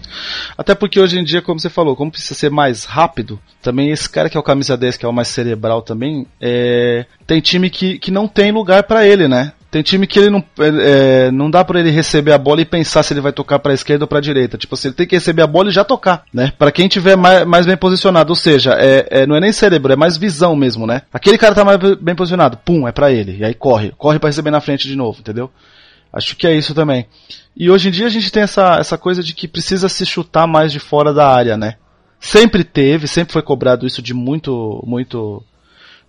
[0.57, 4.09] Até porque hoje em dia, como você falou, como precisa ser mais rápido, também esse
[4.09, 7.05] cara que é o camisa 10, que é o mais cerebral também, é...
[7.25, 9.53] tem time que, que não tem lugar para ele, né?
[9.71, 13.03] Tem time que ele não, é, não dá para ele receber a bola e pensar
[13.03, 14.57] se ele vai tocar para esquerda ou para direita.
[14.57, 16.51] Tipo, assim, ele tem que receber a bola e já tocar, né?
[16.57, 19.93] Para quem tiver mais, mais, bem posicionado, ou seja, é, é, não é nem cérebro,
[19.93, 21.03] é mais visão mesmo, né?
[21.13, 23.37] Aquele cara tá mais bem posicionado, pum, é para ele.
[23.37, 25.51] E aí corre, corre para receber na frente de novo, entendeu?
[26.11, 27.05] Acho que é isso também.
[27.55, 30.47] E hoje em dia a gente tem essa, essa coisa de que precisa se chutar
[30.47, 31.75] mais de fora da área, né?
[32.19, 35.43] Sempre teve, sempre foi cobrado isso de muito, muito,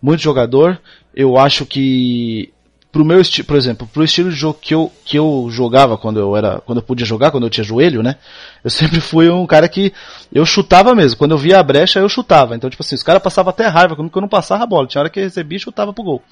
[0.01, 0.81] muito jogador.
[1.14, 2.53] Eu acho que
[2.92, 6.18] pro meu estilo, por exemplo, pro estilo de jogo que eu, que eu jogava quando
[6.18, 8.16] eu era, quando eu podia jogar, quando eu tinha joelho, né?
[8.64, 9.92] Eu sempre fui um cara que
[10.33, 11.18] eu chutava mesmo.
[11.18, 12.57] Quando eu via a brecha, eu chutava.
[12.57, 14.87] Então, tipo assim, os caras passavam até raiva quando eu não passava a bola.
[14.87, 16.22] Tinha hora que eu recebia e chutava pro gol.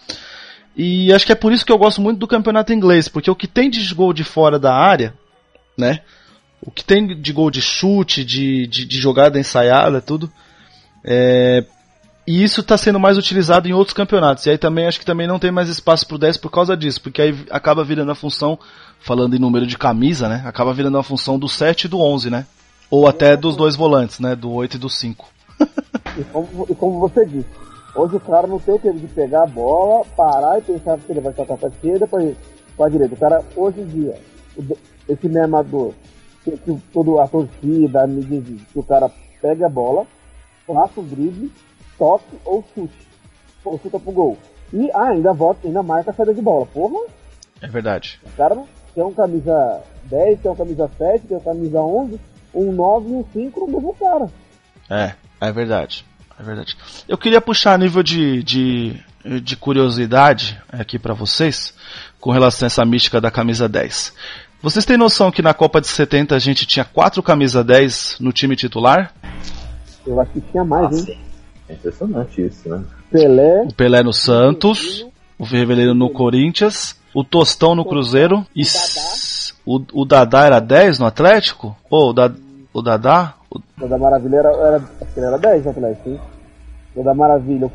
[0.76, 3.34] E acho que é por isso que eu gosto muito do campeonato inglês, porque o
[3.34, 5.14] que tem de gol de fora da área,
[5.76, 6.00] né?
[6.60, 10.30] O que tem de gol de chute, de, de, de jogada ensaiada, tudo,
[11.04, 11.64] é,
[12.28, 14.44] e isso está sendo mais utilizado em outros campeonatos.
[14.44, 16.76] E aí também acho que também não tem mais espaço para o 10 por causa
[16.76, 18.58] disso, porque aí acaba virando a função,
[19.00, 20.42] falando em número de camisa, né?
[20.44, 22.44] Acaba virando a função do 7 e do 11, né?
[22.90, 24.36] Ou até dos dois volantes, né?
[24.36, 25.26] Do 8 e do 5.
[26.18, 27.48] e, como, e como você disse,
[27.94, 31.10] hoje o cara não tem o que de pegar a bola, parar e pensar que
[31.10, 33.14] ele vai tocar a esquerda para a direita.
[33.14, 34.20] O cara, hoje em dia,
[35.08, 35.94] esse memador,
[36.44, 39.10] que, que toda a torcida, mídia exige, que o cara
[39.40, 40.06] pega a bola,
[40.66, 41.50] faça o drible
[41.98, 43.08] toque ou chute.
[43.64, 44.38] Ou chuta pro gol.
[44.72, 46.66] E ah, ainda volta, ainda marca a saída de bola.
[46.66, 47.06] Porra!
[47.60, 48.20] É verdade.
[48.24, 48.56] O cara
[48.94, 52.20] tem um camisa 10, tem um camisa 7, tem um camisa 11,
[52.54, 54.30] um 9 e um 5 no mesmo cara.
[54.88, 56.04] É, é verdade.
[56.38, 56.76] É verdade.
[57.08, 59.00] Eu queria puxar a nível de, de,
[59.42, 61.74] de curiosidade aqui para vocês
[62.20, 64.14] com relação a essa mística da camisa 10.
[64.62, 68.32] Vocês têm noção que na Copa de 70 a gente tinha quatro camisa 10 no
[68.32, 69.12] time titular?
[70.06, 71.18] Eu acho que tinha mais, hein?
[71.68, 72.82] É impressionante isso, né?
[73.10, 73.62] Pelé.
[73.62, 75.06] O Pelé no Santos,
[75.38, 78.62] o Reveleiro no Corinthians, o Tostão no Cruzeiro e
[79.64, 81.76] o, o Dadá era 10 no Atlético?
[81.90, 82.32] Ou o, da,
[82.72, 83.34] o Dadá?
[83.50, 86.20] O Dadá Maravilha era, era, acho que ele era 10 no Atlético, hein?
[86.94, 87.70] O Dadá Maravilha.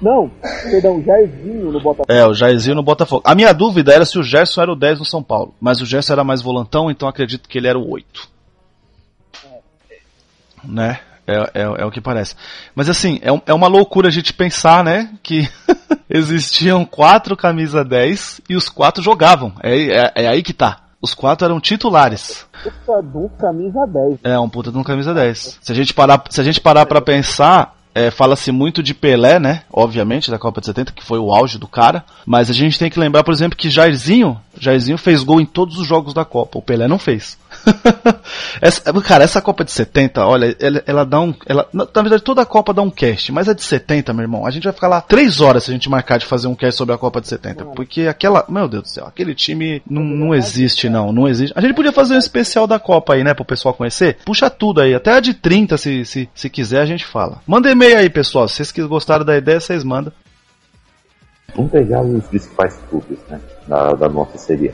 [0.00, 0.30] Não,
[0.70, 2.12] perdão, o Jairzinho no Botafogo.
[2.12, 3.22] É, o Jairzinho no Botafogo.
[3.24, 5.54] A minha dúvida era se o Gerson era o 10 no São Paulo.
[5.60, 8.28] Mas o Gerson era mais volantão, então acredito que ele era o 8.
[9.44, 9.58] É.
[10.64, 11.00] Né?
[11.30, 12.34] É, é, é, o que parece.
[12.74, 15.10] Mas assim, é, é uma loucura a gente pensar, né?
[15.22, 15.48] Que
[16.10, 19.52] existiam quatro camisa 10 e os quatro jogavam.
[19.62, 20.78] É, é, é, aí que tá.
[21.00, 22.46] Os quatro eram titulares.
[22.62, 24.18] Puta um camisa 10.
[24.24, 25.58] É, um puta de um camisa 10.
[25.62, 29.38] Se a gente parar, se a gente parar pra pensar, é, Fala-se muito de Pelé,
[29.38, 29.62] né?
[29.72, 32.04] Obviamente, da Copa de 70, que foi o auge do cara.
[32.24, 35.78] Mas a gente tem que lembrar, por exemplo, que Jairzinho, Jairzinho fez gol em todos
[35.78, 36.58] os jogos da Copa.
[36.58, 37.36] O Pelé não fez.
[38.60, 41.34] essa, cara, essa Copa de 70, olha, ela, ela dá um.
[41.46, 44.46] Ela, na, verdade, toda a Copa dá um cast, mas a de 70, meu irmão,
[44.46, 46.76] a gente vai ficar lá três horas se a gente marcar de fazer um cast
[46.76, 47.64] sobre a Copa de 70.
[47.66, 48.44] Porque aquela.
[48.48, 51.12] Meu Deus do céu, aquele time não, não existe, não.
[51.12, 51.52] Não existe.
[51.56, 54.18] A gente podia fazer um especial da Copa aí, né, pro pessoal conhecer.
[54.24, 57.40] Puxa tudo aí, até a de 30, se, se, se quiser, a gente fala.
[57.46, 58.48] Manda e-mail aí, pessoal.
[58.48, 60.12] Se vocês gostaram da ideia, vocês mandam.
[61.54, 64.72] Vamos pegar os principais clubes, né, da, da nossa série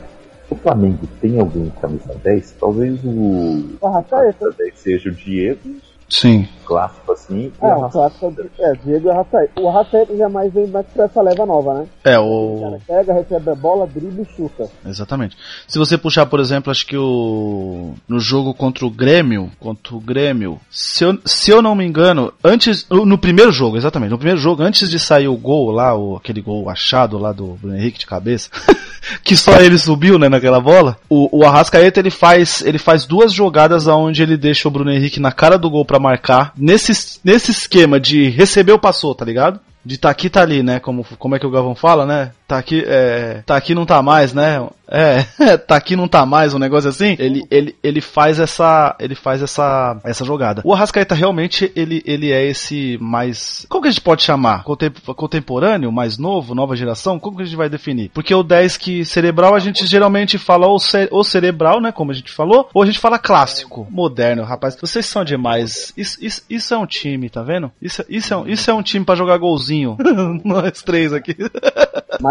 [0.49, 2.55] o Flamengo tem algum camisa 10?
[2.59, 3.77] Talvez o.
[3.81, 4.51] Arrascaeta.
[4.57, 5.77] 10 seja o Diego
[6.09, 6.47] Sim.
[6.67, 7.49] Clássico assim.
[7.61, 9.61] É, o clássico é Diego e Arrascaeta.
[9.61, 11.87] O Arrascaeta já mais vem mais pra essa leva nova, né?
[12.03, 12.23] É, o.
[12.25, 14.69] o cara pega, recebe a bola, dribla e chuta.
[14.85, 15.37] Exatamente.
[15.65, 17.93] Se você puxar, por exemplo, acho que o.
[18.05, 19.49] No jogo contra o Grêmio.
[19.61, 20.59] Contra o Grêmio.
[20.69, 22.85] Se eu, se eu não me engano, antes.
[22.89, 24.11] No primeiro jogo, exatamente.
[24.11, 27.53] No primeiro jogo, antes de sair o gol lá, o, aquele gol achado lá do
[27.53, 28.49] Bruno Henrique de cabeça.
[29.23, 30.97] que só ele subiu, né, naquela bola.
[31.09, 35.19] O, o Arrascaeta ele faz, ele faz duas jogadas aonde ele deixa o Bruno Henrique
[35.19, 36.53] na cara do gol para marcar.
[36.57, 39.59] Nesse, nesse esquema de recebeu, passou, tá ligado?
[39.85, 40.79] De tá aqui, tá ali, né?
[40.79, 42.31] Como, como é que o Galvão fala, né?
[42.47, 44.65] Tá aqui, é, tá aqui não tá mais, né?
[44.87, 45.23] É,
[45.57, 47.15] tá aqui não tá mais, um negócio assim.
[47.19, 50.61] Ele, ele, ele faz essa, ele faz essa, essa jogada.
[50.63, 54.63] O Arrascaeta realmente, ele, ele é esse mais, como que a gente pode chamar?
[54.63, 57.19] Contemporâneo, mais novo, nova geração?
[57.19, 58.11] Como que a gente vai definir?
[58.13, 61.91] Porque o 10 que cerebral a gente geralmente fala ou, ce, ou cerebral, né?
[61.91, 64.77] Como a gente falou, ou a gente fala clássico, moderno, rapaz.
[64.79, 65.91] Vocês são demais.
[65.97, 67.69] Isso, isso, isso é um time, tá vendo?
[67.81, 69.97] Isso, isso, é, um, isso é um time para jogar golzinho.
[70.45, 71.35] Nós três aqui.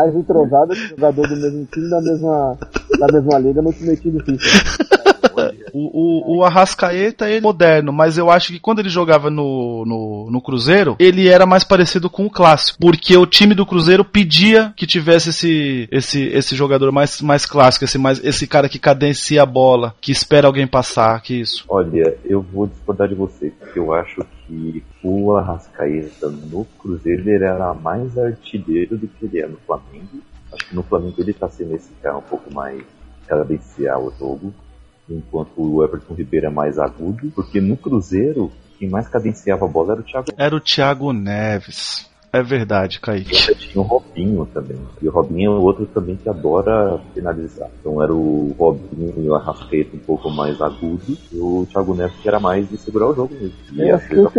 [0.07, 2.59] Mais entrosado que jogador do mesmo time da mesma,
[2.99, 4.86] da mesma liga no time difícil.
[5.79, 9.85] O, o, o Arrascaeta ele é moderno, mas eu acho que quando ele jogava no,
[9.85, 12.79] no, no, Cruzeiro, ele era mais parecido com o clássico.
[12.81, 17.85] Porque o time do Cruzeiro pedia que tivesse esse, esse, esse jogador mais, mais clássico,
[17.85, 21.67] esse, mais, esse cara que cadencia a bola, que espera alguém passar, que isso.
[21.69, 27.45] Olha, eu vou discordar de você, porque eu acho que o Arrascaeta no Cruzeiro ele
[27.45, 30.23] era mais artilheiro do que ele é no Flamengo.
[30.51, 32.83] Acho que no Flamengo ele tá sendo esse cara um pouco mais
[33.27, 34.55] cadenciar o jogo
[35.09, 39.93] enquanto o Everton Ribeiro é mais agudo, porque no Cruzeiro, quem mais cadenciava a bola
[39.93, 42.11] era o Thiago Era o Thiago Neves.
[42.33, 43.35] É verdade, Kaique.
[43.35, 44.77] E tinha o Robinho também.
[45.01, 47.71] E o Robinho é o outro também que adora finalizar.
[47.81, 51.17] Então era o Robinho e o Arrascaeta um pouco mais agudo.
[51.33, 53.55] E o Thiago Neves que era mais de segurar o jogo mesmo.
[53.73, 54.31] E é, às vezes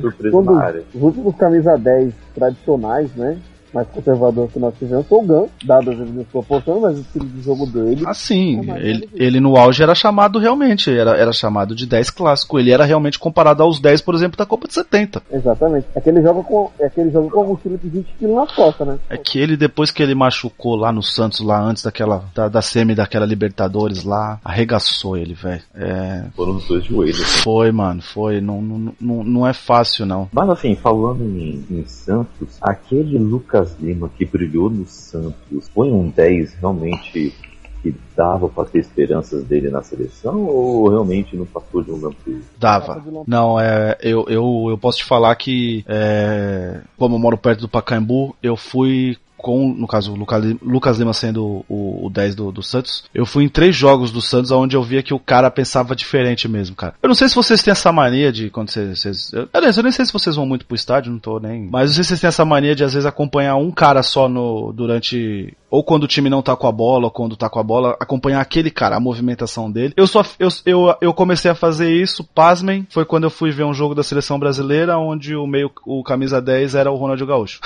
[0.00, 0.82] surpresa na área.
[0.92, 3.38] Os últimos camisa 10 tradicionais, né?
[3.76, 7.42] Mais conservador que nós tivemos foi o Gan, dado as proporções, mas o estilo de
[7.42, 8.04] jogo dele.
[8.06, 12.58] Assim, ele, ele no auge era chamado realmente, era, era chamado de 10 clássico.
[12.58, 15.22] Ele era realmente comparado aos 10, por exemplo, da Copa de 70.
[15.30, 15.86] Exatamente.
[15.94, 18.36] É que ele joga com, é que ele joga com um estilo de 20 quilos
[18.36, 18.98] nas costas, né?
[19.10, 22.62] É que ele, depois que ele machucou lá no Santos, lá antes daquela, da, da
[22.62, 25.62] semi daquela Libertadores lá, arregaçou ele, velho.
[25.74, 26.24] É...
[26.34, 27.42] Foram os dois joelhos.
[27.42, 28.40] Foi, mano, foi.
[28.40, 30.28] Não, não, não, não é fácil, não.
[30.32, 36.08] Mas assim, falando em, em Santos, aquele Lucas Lima que brilhou no Santos foi um
[36.08, 37.34] 10 realmente
[37.82, 42.42] que dava para ter esperanças dele na seleção ou realmente não passou de um lampejo?
[42.58, 43.02] Dava.
[43.26, 47.68] Não, é, eu, eu, eu posso te falar que, é, como eu moro perto do
[47.68, 49.16] Pacaembu, eu fui
[49.46, 53.44] com, no caso, o Lucas, Lima sendo o, o 10 do, do Santos, eu fui
[53.44, 56.94] em três jogos do Santos onde eu via que o cara pensava diferente mesmo, cara.
[57.00, 59.32] Eu não sei se vocês têm essa mania de quando vocês.
[59.32, 61.68] eu, aliás, eu nem sei se vocês vão muito pro estádio, não tô nem.
[61.70, 64.28] Mas não sei se vocês têm essa mania de às vezes acompanhar um cara só
[64.28, 67.60] no durante ou quando o time não tá com a bola, ou quando tá com
[67.60, 69.94] a bola, acompanhar aquele cara, a movimentação dele.
[69.96, 73.64] Eu só eu, eu, eu comecei a fazer isso, pasmem, foi quando eu fui ver
[73.64, 77.60] um jogo da seleção brasileira onde o meio o camisa 10 era o Ronaldinho Gaúcho.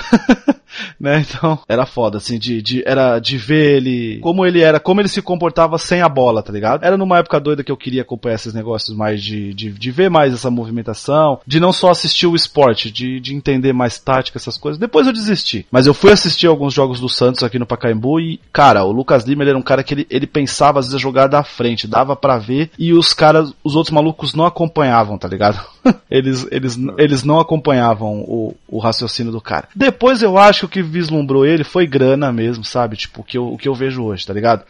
[0.99, 1.25] né?
[1.27, 5.07] Então, era foda assim de, de era de ver ele como ele era, como ele
[5.07, 6.83] se comportava sem a bola, tá ligado?
[6.83, 10.09] Era numa época doida que eu queria acompanhar esses negócios mais de, de, de ver
[10.09, 14.57] mais essa movimentação, de não só assistir o esporte, de, de entender mais tática, essas
[14.57, 14.79] coisas.
[14.79, 15.65] Depois eu desisti.
[15.71, 19.23] Mas eu fui assistir alguns jogos do Santos aqui no Pacaembu e, cara, o Lucas
[19.23, 21.87] Lima ele era um cara que ele, ele pensava às vezes a jogada da frente,
[21.87, 25.59] dava para ver e os caras, os outros malucos não acompanhavam, tá ligado?
[26.09, 29.67] eles, eles, eles não acompanhavam o, o raciocínio do cara.
[29.75, 32.95] Depois eu acho que vislumbrou ele foi grana mesmo, sabe?
[32.95, 34.63] Tipo, o que eu, o que eu vejo hoje, tá ligado?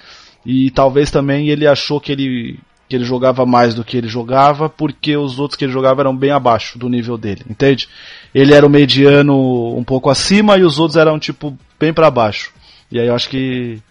[0.46, 4.68] E talvez também ele achou que ele que ele jogava mais do que ele jogava,
[4.68, 7.88] porque os outros que ele jogava eram bem abaixo do nível dele, entende?
[8.36, 12.52] Ele era o mediano um pouco acima e os outros eram tipo bem para baixo.
[12.92, 13.82] E aí eu acho que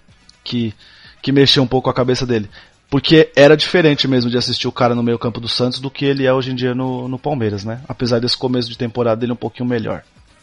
[0.45, 0.75] que
[1.23, 2.51] que mexeu um pouco a cabeça dele.
[2.91, 6.05] Porque era diferente mesmo de assistir o cara no meio campo do Santos do que
[6.05, 7.81] ele é hoje em dia no, no Palmeiras, né?
[7.89, 10.03] Apesar desse começo de temporada dele um pouquinho melhor.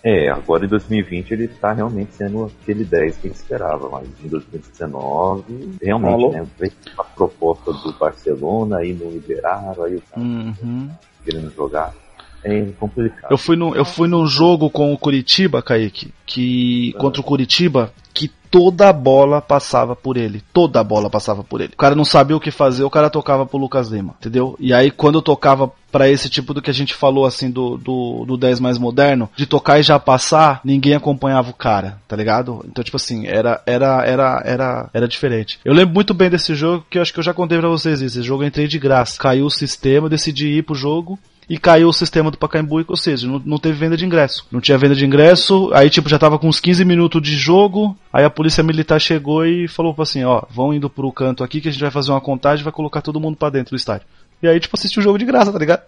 [0.10, 4.08] É, agora em 2020 ele está realmente sendo aquele 10 que a gente esperava, mas
[4.24, 6.32] em 2019, realmente, Falou.
[6.32, 6.48] né?
[6.58, 10.90] Veio a proposta do Barcelona, aí não liberaram, aí o cara Uhum.
[11.26, 11.94] querendo jogar.
[12.42, 13.30] É complicado.
[13.32, 17.92] Eu fui, no, eu fui num jogo com o Curitiba, Kaique, que contra o Curitiba,
[18.14, 20.44] que toda a bola passava por ele.
[20.54, 21.74] Toda a bola passava por ele.
[21.74, 24.56] O cara não sabia o que fazer, o cara tocava pro Lucas Lima, entendeu?
[24.60, 27.78] E aí quando eu tocava pra esse tipo do que a gente falou assim do,
[27.78, 32.16] do, do 10 mais moderno, de tocar e já passar, ninguém acompanhava o cara, tá
[32.16, 32.64] ligado?
[32.68, 35.60] Então tipo assim, era era era era era diferente.
[35.64, 38.02] Eu lembro muito bem desse jogo que eu acho que eu já contei pra vocês
[38.02, 38.20] isso.
[38.20, 39.20] Esse jogo eu entrei de graça.
[39.20, 41.18] Caiu o sistema, decidi ir pro jogo
[41.50, 44.46] e caiu o sistema do Pacaembu, ou seja, não, não teve venda de ingresso.
[44.52, 47.96] Não tinha venda de ingresso, aí tipo já tava com uns 15 minutos de jogo,
[48.12, 51.70] aí a polícia militar chegou e falou assim, ó, vão indo pro canto aqui que
[51.70, 54.06] a gente vai fazer uma contagem e vai colocar todo mundo pra dentro do estádio.
[54.44, 55.82] E aí tipo assistiu o jogo de graça, tá ligado?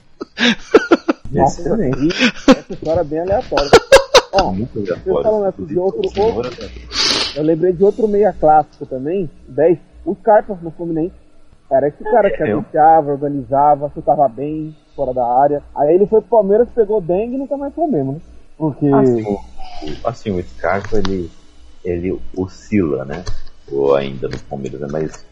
[1.31, 1.97] Nossa, Excelente.
[2.07, 3.69] e essa história é bem aleatória.
[4.33, 5.23] Ó, Muito vocês aleatório.
[5.23, 6.51] falando aqui de outro, outro,
[7.35, 11.13] eu lembrei de outro meia clássico também, 10, o Scarpa no Fluminense.
[11.71, 15.63] Era esse cara que É, eu- anunciava, organizava, chutava bem, fora da área.
[15.73, 18.19] Aí ele foi pro Palmeiras, pegou dengue e nunca mais foi o mesmo, né?
[18.57, 18.87] Porque.
[18.87, 19.39] Assim, o,
[20.03, 21.31] assim, o Scarpa, ele,
[21.85, 23.23] ele oscila, né?
[23.71, 24.87] Ou ainda no Palmeiras, né?
[24.91, 25.25] Mas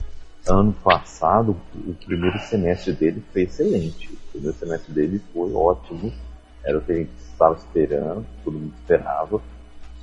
[0.47, 4.07] ano passado, o primeiro semestre dele foi excelente.
[4.07, 6.13] O primeiro semestre dele foi ótimo.
[6.63, 9.41] Era o que a gente estava esperando, todo mundo esperava.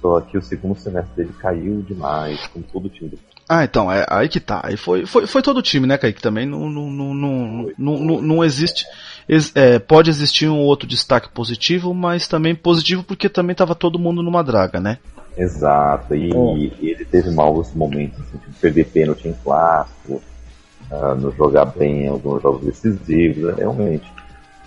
[0.00, 3.92] Só que o segundo semestre dele caiu demais, como todo o time do Ah, então,
[3.92, 4.60] é aí que tá.
[4.64, 6.20] Aí foi, foi, foi todo o time, né, Kaique?
[6.22, 8.86] Também não, não, não, não, não, não, não existe.
[9.28, 13.98] ex- é, pode existir um outro destaque positivo, mas também positivo porque também tava todo
[13.98, 14.98] mundo numa draga, né?
[15.36, 16.56] Exato, e Oh.
[16.56, 20.22] ele teve maus momentos, assim, tipo, perder pênalti em clássico,
[20.90, 24.10] ah, não jogar bem em alguns jogos decisivos, né, realmente.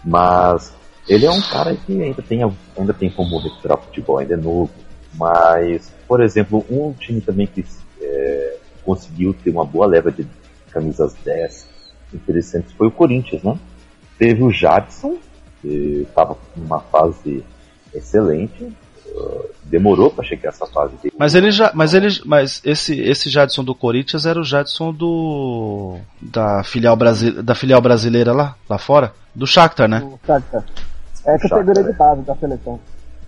[0.04, 0.74] Mas
[1.08, 2.42] ele é um cara que ainda tem,
[2.78, 4.70] ainda tem como recuperar o futebol, ainda é novo.
[5.14, 7.66] Mas, por exemplo, um time também que
[8.02, 8.58] é,
[8.88, 10.26] conseguiu ter uma boa leva de
[10.72, 11.68] camisas 10
[12.14, 13.60] interessantes foi o Corinthians, né?
[14.18, 15.18] Teve o Jadson,
[15.62, 17.44] que estava numa fase
[17.94, 18.72] excelente,
[19.14, 21.14] ah, demorou para chegar essa fase dele.
[21.20, 25.98] Mas ele já, mas ele, mas esse esse Jadson do Corinthians era o Jadson do
[26.22, 30.02] da filial brasi, da filial brasileira lá, lá fora, do Shakhtar, né?
[30.02, 30.64] O Shakhtar.
[31.26, 31.92] É a categoria é.
[31.92, 32.80] de base da seleção.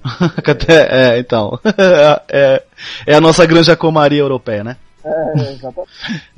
[0.89, 1.59] é, então.
[2.29, 2.63] é,
[3.05, 4.77] é a nossa granja comaria europeia, né?
[5.09, 5.59] É.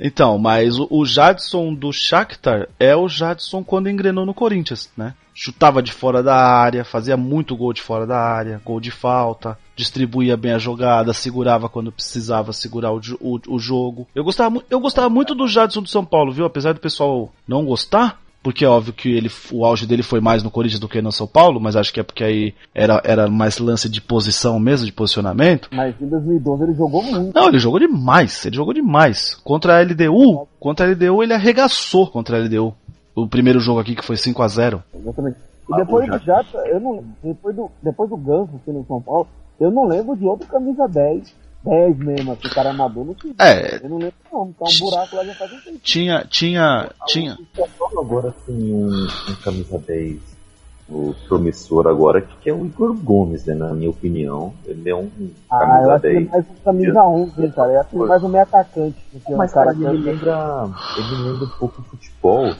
[0.00, 5.14] Então, mas o, o Jadson do Shakhtar é o Jadson quando engrenou no Corinthians, né?
[5.34, 9.58] chutava de fora da área, fazia muito gol de fora da área, gol de falta,
[9.74, 14.06] distribuía bem a jogada, segurava quando precisava segurar o, o, o jogo.
[14.14, 16.44] Eu gostava, eu gostava muito do Jadson do São Paulo, viu?
[16.44, 20.42] Apesar do pessoal não gostar, porque é óbvio que ele, o auge dele foi mais
[20.42, 23.28] no Corinthians do que no São Paulo, mas acho que é porque aí era, era
[23.28, 25.68] mais lance de posição mesmo, de posicionamento.
[25.72, 27.34] Mas em 2012 ele jogou muito.
[27.34, 29.34] Não, ele jogou demais, ele jogou demais.
[29.44, 32.74] Contra a LDU, contra a LDU ele arregaçou contra a LDU.
[33.14, 35.36] O primeiro jogo aqui que foi 5 a 0 Exatamente.
[35.68, 39.28] E depois do Jata, eu não, depois do, depois do Ganso aqui no São Paulo,
[39.60, 43.34] eu não lembro de outro camisa 10 10 mesmo, assim, cara amador no time.
[43.38, 43.76] É.
[43.82, 45.78] Eu não lembro não, tá um buraco lá já faz um tempo.
[45.82, 47.38] Tinha, tinha, tinha.
[47.98, 50.32] Agora assim, um, um camisa 10
[50.88, 54.52] o promissor agora, que é o Igor Gomes, né, na minha opinião.
[54.64, 55.10] Ele é um
[55.50, 56.12] ah, camisa eu acho 10.
[56.12, 57.72] Que é mais um camisa 11, cara.
[57.72, 58.96] Eu acho que é mais um meio atacante.
[59.30, 62.54] Mas, um cara, ele, me lembra, ele lembra um pouco o futebol.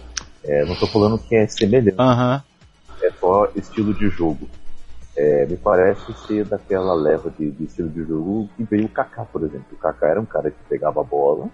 [0.44, 1.96] É, não tô falando que é semelhante.
[1.98, 2.40] Uhum.
[3.02, 4.48] É só estilo de jogo.
[5.16, 9.24] É, me parece ser daquela leva de, de, estilo de jogo que veio o Kaká,
[9.24, 9.66] por exemplo.
[9.72, 11.50] O Kaká era um cara que pegava a bola,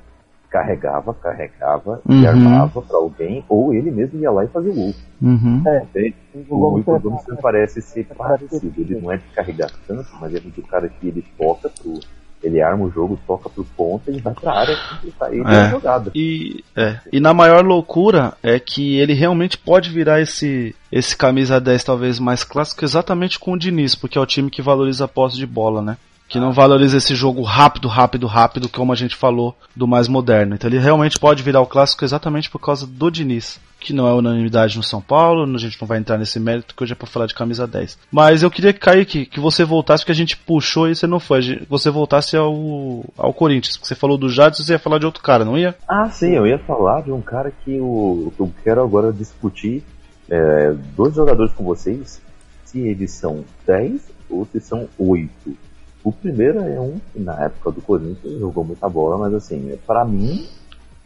[0.48, 2.22] carregava, carregava uhum.
[2.22, 4.94] e armava para alguém, ou ele mesmo ia lá e fazia o gol.
[5.20, 5.62] Uhum.
[5.66, 6.12] É,
[6.48, 8.72] o Igor Gomes me parece ser parecido.
[8.80, 11.98] Ele não é de carregar tanto, mas é do cara que ele toca pro
[12.42, 15.70] ele arma o jogo, toca pro ponto e vai pra área completar ele é.
[15.70, 16.10] jogada.
[16.14, 16.98] E, é.
[17.12, 22.18] e na maior loucura é que ele realmente pode virar esse, esse camisa 10 talvez
[22.18, 25.46] mais clássico exatamente com o Diniz, porque é o time que valoriza a posse de
[25.46, 25.96] bola, né?
[26.28, 30.54] Que não valoriza esse jogo rápido, rápido, rápido, como a gente falou do mais moderno.
[30.54, 34.12] Então ele realmente pode virar o clássico exatamente por causa do Diniz que não é
[34.12, 37.06] unanimidade no São Paulo, a gente não vai entrar nesse mérito que hoje é para
[37.06, 37.98] falar de camisa 10.
[38.10, 41.40] Mas eu queria, Kaique, que você voltasse, porque a gente puxou e você não foi,
[41.40, 45.22] que você voltasse ao, ao Corinthians, você falou do Jadson, você ia falar de outro
[45.22, 45.74] cara, não ia?
[45.88, 49.82] Ah, sim, eu ia falar de um cara que eu, eu quero agora discutir
[50.28, 52.20] é, dois jogadores com vocês,
[52.64, 55.56] se eles são 10 ou se são 8.
[56.04, 60.04] O primeiro é um que na época do Corinthians jogou muita bola, mas assim, para
[60.04, 60.46] mim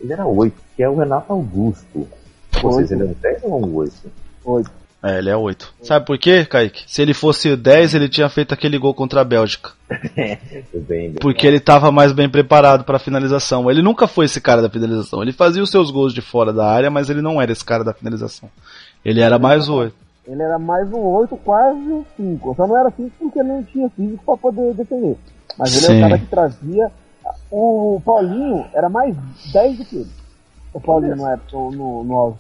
[0.01, 2.09] ele era 8, que é o Renato Augusto.
[2.61, 3.95] Vocês, ele é um 10 ou um 8?
[4.45, 4.71] 8.
[5.03, 5.75] É, ele é 8.
[5.83, 6.85] Sabe por quê, Kaique?
[6.87, 9.73] Se ele fosse 10, ele tinha feito aquele gol contra a Bélgica.
[10.87, 13.69] bem, Porque ele estava mais bem preparado para a finalização.
[13.69, 15.21] Ele nunca foi esse cara da finalização.
[15.21, 17.83] Ele fazia os seus gols de fora da área, mas ele não era esse cara
[17.83, 18.49] da finalização.
[19.05, 19.97] Ele era mais o 8.
[20.29, 22.55] Ele era mais um 8, quase um 5.
[22.55, 25.17] Só não era 5 porque ele não tinha físico para poder defender.
[25.59, 25.95] Mas ele Sim.
[25.95, 26.93] é o cara que trazia.
[27.51, 29.17] O Paulinho era mais
[29.53, 30.11] 10 do que ele.
[30.73, 32.39] O Paulinho no, no, no auge.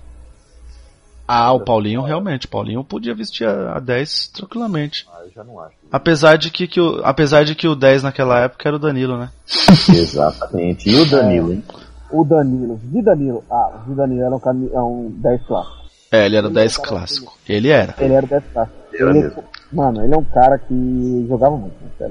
[1.34, 2.44] Ah, o Paulinho realmente.
[2.44, 5.08] O Paulinho podia vestir a, a 10 tranquilamente.
[5.10, 5.74] Ah, eu já não acho.
[5.90, 9.16] Apesar de que, que o, apesar de que o 10 naquela época era o Danilo,
[9.16, 9.30] né?
[9.88, 10.90] Exatamente.
[10.90, 11.64] E o Danilo, hein?
[12.10, 12.78] O Danilo.
[12.84, 13.42] De Danilo.
[13.50, 15.76] Ah, o Danilo era um, é um 10 clássico.
[16.12, 17.38] É, ele era o 10 clássico.
[17.48, 17.94] Ele era.
[17.98, 18.78] Ele era o 10 clássico.
[18.92, 19.32] Ele,
[19.72, 22.10] mano, ele é um cara que jogava muito, né,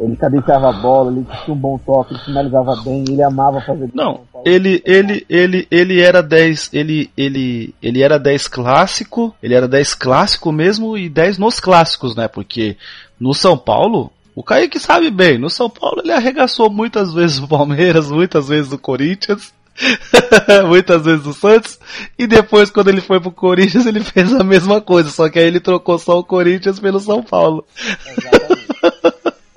[0.00, 3.90] ele cadenciava a bola, ele tinha um bom toque, ele finalizava bem, ele amava fazer
[3.92, 9.68] Não, ele ele ele ele era 10, ele ele ele era 10 clássico, ele era
[9.68, 12.26] 10 clássico mesmo e 10 nos clássicos, né?
[12.28, 12.76] Porque
[13.18, 17.46] no São Paulo, o Kaique sabe bem, no São Paulo ele arregaçou muitas vezes o
[17.46, 19.52] Palmeiras, muitas vezes o Corinthians.
[20.68, 21.78] muitas vezes o Santos
[22.18, 25.46] e depois quando ele foi pro Corinthians ele fez a mesma coisa, só que aí
[25.46, 27.64] ele trocou só o Corinthians pelo São Paulo.
[28.04, 28.59] Exatamente.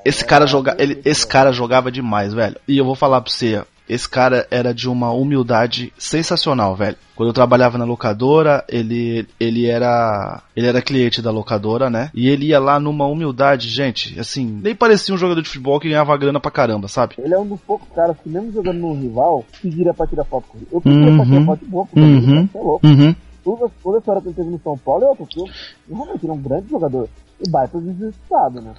[0.06, 2.58] Esse cara, joga, ele, esse cara jogava demais, velho.
[2.68, 6.98] E eu vou falar pra você, esse cara era de uma humildade sensacional, velho.
[7.16, 12.10] Quando eu trabalhava na locadora, ele, ele era ele era cliente da locadora, né?
[12.14, 15.90] E ele ia lá numa humildade, gente, assim, nem parecia um jogador de futebol que
[15.90, 17.16] ganhava grana pra caramba, sabe?
[17.18, 20.48] Ele é um dos poucos caras que mesmo jogando no rival, pediria pra tirar foto
[20.48, 20.68] com ele.
[20.72, 21.18] Eu pediria uhum.
[21.18, 22.50] pra tirar foto boa, porque uhum.
[22.54, 22.88] é louco.
[22.88, 23.16] Uhum.
[23.44, 25.52] Toda, toda a história que ele teve no São Paulo é outro, porque
[25.92, 27.10] realmente ele é um grande jogador
[27.50, 28.74] baita desestado, né?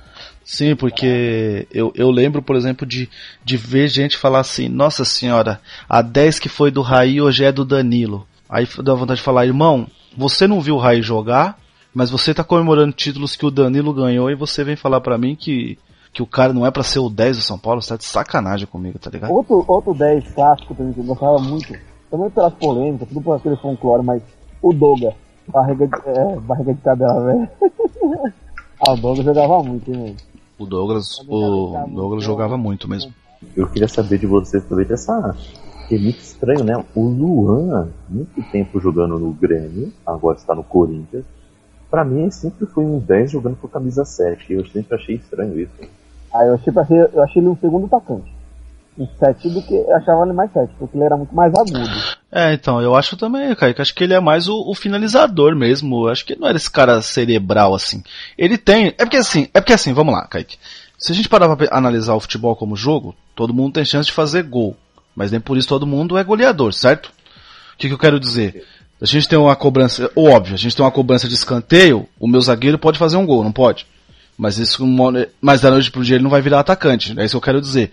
[0.45, 3.09] Sim, porque eu, eu lembro, por exemplo, de,
[3.45, 7.53] de ver gente falar assim, nossa senhora, a 10 que foi do Raí hoje é
[7.53, 8.27] do Danilo.
[8.49, 9.87] Aí dá vontade de falar, irmão,
[10.17, 11.59] você não viu o Raí jogar,
[11.95, 15.35] mas você tá comemorando títulos que o Danilo ganhou e você vem falar para mim
[15.35, 15.79] que,
[16.13, 18.05] que o cara não é para ser o 10 do São Paulo, você tá de
[18.05, 19.33] sacanagem comigo, tá ligado?
[19.33, 21.75] Outro, outro 10 clássico também que eu gostava muito,
[22.11, 24.23] também pelas polêmicas, tudo por aquele folclore, mas
[24.61, 25.15] o Doga,
[25.49, 27.49] barriga de, é, barriga de cadela, velho.
[28.87, 30.17] ah, o Doga jogava muito, hein, velho.
[30.59, 33.13] O Douglas, o Douglas jogava muito mesmo.
[33.57, 35.35] Eu queria saber de vocês também dessa.
[35.89, 36.85] Que é muito estranho, né?
[36.95, 41.25] O Luan, muito tempo jogando no Grêmio, agora está no Corinthians.
[41.91, 44.53] Pra mim, ele sempre foi um 10 jogando com camisa 7.
[44.53, 45.73] Eu sempre achei estranho isso.
[46.33, 48.33] Ah, eu sempre achei, eu achei ele um segundo atacante.
[48.99, 49.75] Um 7 do que.
[49.75, 52.14] Eu achava ele mais 7, porque ele era muito mais agudo.
[52.37, 56.09] É, então, eu acho também, Kaique, acho que ele é mais o, o, finalizador mesmo.
[56.09, 58.03] Acho que não era esse cara cerebral assim.
[58.37, 58.89] Ele tem.
[58.99, 60.59] É porque assim, é porque assim, vamos lá, Kaique.
[60.99, 64.13] Se a gente parar pra analisar o futebol como jogo, todo mundo tem chance de
[64.13, 64.77] fazer gol.
[65.15, 67.13] Mas nem por isso todo mundo é goleador, certo?
[67.75, 68.65] O que, que eu quero dizer?
[69.01, 72.41] A gente tem uma cobrança, óbvio, a gente tem uma cobrança de escanteio, o meu
[72.41, 73.87] zagueiro pode fazer um gol, não pode?
[74.37, 74.85] Mas isso,
[75.41, 77.61] mas da noite pro dia ele não vai virar atacante, é isso que eu quero
[77.61, 77.93] dizer.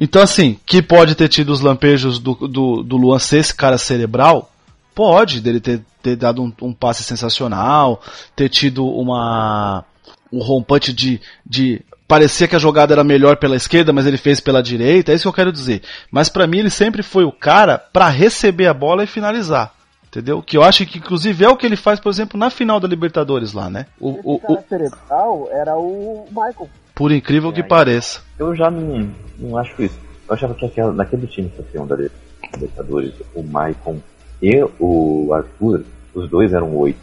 [0.00, 3.76] Então, assim, que pode ter tido os lampejos do, do, do Luan ser esse cara
[3.76, 4.50] cerebral?
[4.94, 8.02] Pode, dele ter, ter dado um, um passe sensacional,
[8.34, 9.84] ter tido uma,
[10.32, 14.40] um rompante de, de parecia que a jogada era melhor pela esquerda, mas ele fez
[14.40, 15.82] pela direita, é isso que eu quero dizer.
[16.10, 19.74] Mas para mim ele sempre foi o cara para receber a bola e finalizar.
[20.08, 20.42] Entendeu?
[20.42, 22.88] Que eu acho que inclusive é o que ele faz, por exemplo, na final da
[22.88, 23.86] Libertadores lá, né?
[24.00, 26.68] O, o, o cerebral era o Michael.
[27.00, 28.20] Por incrível que pareça.
[28.38, 29.98] Eu já não, não acho isso.
[30.28, 33.98] Eu achava que aquela, naquele time campeão da Libertadores, o Maicon
[34.42, 35.82] e o Arthur,
[36.12, 37.00] os dois eram oito.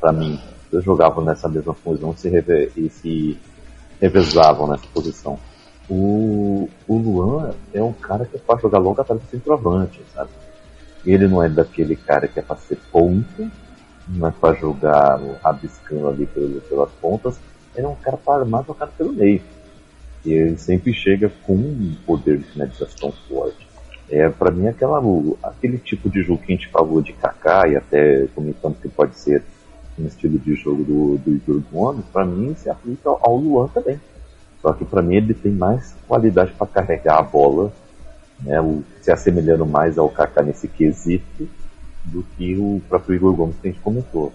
[0.00, 0.36] Para mim,
[0.72, 2.28] eles jogavam nessa mesma posição se
[2.76, 3.38] e se
[4.00, 5.38] revezavam nessa posição.
[5.88, 10.30] O, o Luan é um cara que é para jogar longa atrás do centroavante, sabe?
[11.06, 13.48] Ele não é daquele cara que é para ser ponto,
[14.08, 17.38] não é para jogar rabiscando ali pelas pontas,
[17.80, 19.42] ele é um cara para armar tocado pelo meio.
[20.24, 23.66] E ele sempre chega com um poder de finalização forte.
[24.10, 25.00] É, para mim, aquela,
[25.42, 29.16] aquele tipo de jogo que a gente falou de Kaká e até comentando que pode
[29.16, 29.42] ser
[29.98, 34.00] um estilo de jogo do, do Igor Gomes, para mim se aplica ao Luan também.
[34.60, 37.72] Só que para mim ele tem mais qualidade para carregar a bola,
[38.40, 41.48] né, o, se assemelhando mais ao Kaká nesse quesito
[42.04, 44.32] do que o próprio Igor Gomes que a gente comentou.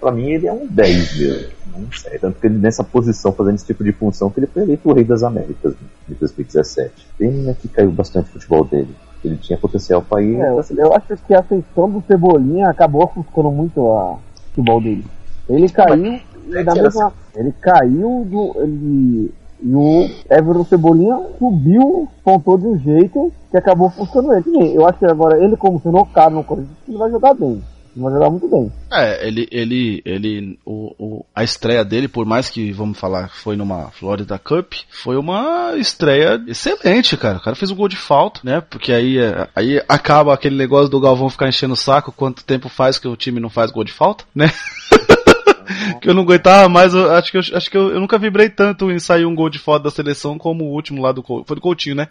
[0.00, 2.18] Para mim ele é um 10 mesmo, não sei.
[2.18, 4.92] Tanto que ele nessa posição, fazendo esse tipo de função, que ele foi eleito o
[4.92, 6.92] Rei das Américas né, em 2017.
[7.18, 8.94] Pena que caiu bastante o futebol dele.
[9.24, 10.40] Ele tinha potencial para ir.
[10.40, 14.18] É, eu acho que a ascensão do Cebolinha acabou ofuscando muito a
[14.48, 15.04] futebol dele.
[15.48, 16.20] Ele caiu
[16.64, 17.06] da mesma.
[17.06, 17.16] Assim.
[17.36, 18.62] Ele caiu do.
[18.62, 24.74] Ele, e o Everton Cebolinha subiu, pontou de um jeito que acabou funcionando ele.
[24.74, 27.62] Eu acho que agora ele, como sendo caro no Corinthians, ele vai jogar bem.
[27.96, 28.72] Vai jogar muito bem.
[28.92, 33.56] É, ele, ele, ele, o, o, a estreia dele, por mais que, vamos falar, foi
[33.56, 37.38] numa Florida Cup, foi uma estreia excelente, cara.
[37.38, 38.60] O cara fez um gol de falta, né?
[38.60, 42.68] Porque aí, é, aí acaba aquele negócio do Galvão ficar enchendo o saco quanto tempo
[42.68, 44.52] faz que o time não faz gol de falta, né?
[46.00, 48.48] que eu não aguentava mais, eu, acho que, eu, acho que eu, eu, nunca vibrei
[48.48, 51.56] tanto em sair um gol de foto da seleção como o último lá do foi
[51.56, 52.08] do Coutinho, né?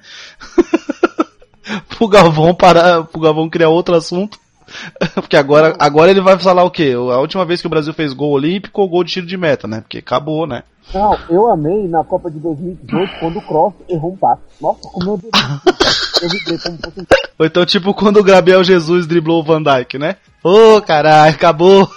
[1.88, 4.39] pro Galvão parar, pro Galvão criar outro assunto.
[5.15, 6.93] Porque agora, agora ele vai falar o quê?
[6.93, 9.67] A última vez que o Brasil fez gol olímpico ou gol de tiro de meta,
[9.67, 9.82] né?
[9.82, 10.63] Porque acabou, né?
[10.93, 14.41] Não, eu amei na Copa de 2018 quando o Cross errou um passe.
[14.59, 17.07] Nossa, como eu vibrei como fosse
[17.38, 20.15] Ou então, tipo, quando o Gabriel Jesus driblou o Van Dyke, né?
[20.43, 21.88] Ô, oh, caralho, acabou.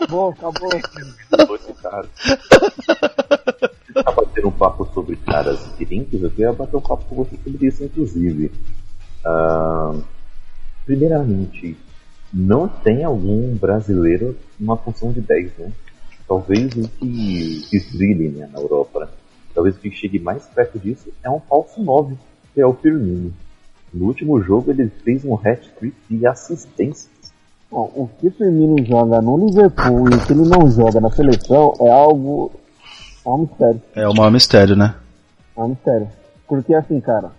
[0.00, 0.70] Acabou, acabou.
[1.32, 2.08] Acabou esse cara.
[3.94, 7.66] Tá batendo um papo sobre caras gringos, eu queria bater um papo com você sobre
[7.66, 8.52] isso, inclusive.
[9.24, 10.02] Uh,
[10.90, 11.76] primeiramente,
[12.34, 15.72] não tem algum brasileiro numa função de 10, né?
[16.26, 19.00] Talvez o que desbrilhe né, na Europa.
[19.00, 19.08] Né?
[19.54, 22.16] Talvez o que chegue mais perto disso é um falso 9,
[22.52, 23.32] que é o Firmino.
[23.94, 27.08] No último jogo ele fez um hat-trick de assistências.
[27.70, 31.10] Bom, o que o Firmino joga no Liverpool e o que ele não joga na
[31.10, 32.50] seleção é algo.
[33.24, 33.82] É um mistério.
[33.94, 34.96] É o maior mistério, né?
[35.56, 36.08] É um mistério.
[36.48, 37.30] Porque assim, cara.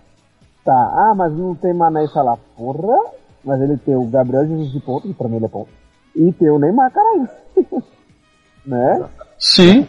[0.64, 2.38] Tá, ah, mas não tem Mané e Salah.
[2.56, 3.21] Porra!
[3.44, 5.70] Mas ele tem o Gabriel Jesus de ponto, que pra mim ele é ponto.
[6.14, 7.28] E tem o Neymar, caralho.
[8.64, 9.08] né?
[9.38, 9.86] Sim.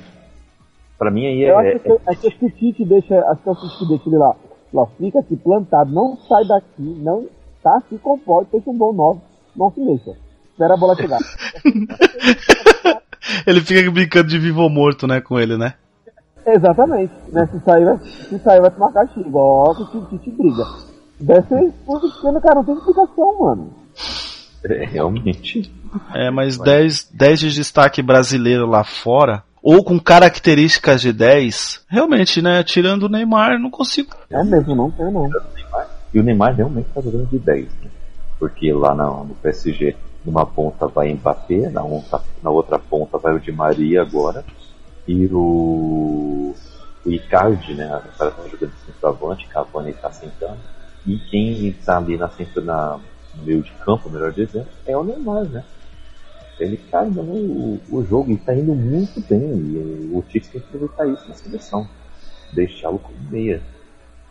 [0.98, 1.74] Pra mim aí Eu é.
[1.74, 1.98] Acho que, é...
[2.08, 3.20] acho que o Tite deixa.
[3.20, 4.36] Acho que é o Tite deixa ele lá.
[4.74, 7.28] Lá, fica aqui plantado, não sai daqui, não
[7.62, 9.22] tá, se comporta, tem um bom nove,
[9.56, 10.18] não se mexa.
[10.52, 11.20] Espera a bola chegar.
[13.46, 15.76] ele fica brincando de vivo ou morto, né, com ele, né?
[16.46, 17.14] Exatamente.
[17.32, 17.48] Né?
[17.52, 20.64] Se sair, vai, se sair vai tomar castigo, igual que o Tite briga.
[21.20, 23.74] Deve ser expulso cara, não tem explicação, mano.
[24.66, 25.72] É, realmente.
[26.14, 32.42] É, mas 10, 10 de destaque brasileiro lá fora, ou com características de 10, realmente,
[32.42, 32.64] né?
[32.64, 34.16] Tirando o Neymar, não consigo.
[34.30, 35.30] É mesmo, não tem não.
[36.14, 37.90] E o Neymar realmente tá jogando de 10, né?
[38.40, 39.96] Porque lá no, no PSG,
[40.26, 44.44] numa ponta vai Mbappé, na, outra, na outra ponta vai o Di Maria agora,
[45.08, 46.56] e o,
[47.06, 47.86] o Icardi, né?
[47.86, 50.58] O cara tá jogando de centroavante, Cavani tá sentando.
[51.06, 53.00] E quem está ali na frente, na,
[53.36, 55.64] no meio de campo, melhor dizendo, é o Neymar, né?
[56.60, 57.22] Ele está no
[57.90, 59.40] o jogo e está indo muito bem.
[59.42, 61.88] E o Tite tem que aproveitar isso na seleção.
[62.54, 63.62] Deixá-lo como meia.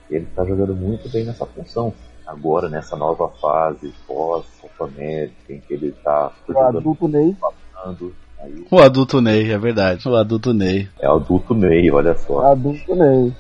[0.09, 1.93] Ele está jogando muito bem nessa função.
[2.27, 7.37] agora nessa nova fase pós-Copa América, em que ele tá O adulto Ney.
[7.75, 8.15] falando.
[8.39, 10.09] Aí O adulto Ney, é verdade.
[10.09, 10.89] O adulto Ney.
[11.01, 12.53] é o adulto Ney, olha só.
[12.53, 13.33] Adulto Ney.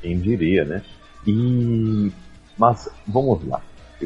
[0.00, 0.82] Quem diria, né?
[1.26, 2.10] E.
[2.60, 3.60] Mas vamos lá.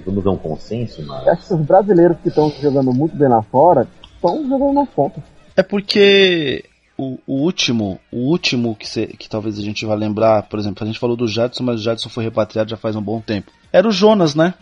[0.06, 1.26] Vamos dar um consenso, Eu mas.
[1.28, 5.22] acho que os brasileiros que estão jogando muito bem lá fora estão jogando nas pontas.
[5.56, 6.64] É porque
[6.96, 10.82] o, o último, o último que, cê- que talvez a gente vá lembrar, por exemplo,
[10.84, 13.50] a gente falou do Jadson, mas o Jadson foi repatriado já faz um bom tempo.
[13.72, 14.54] Era o Jonas, né?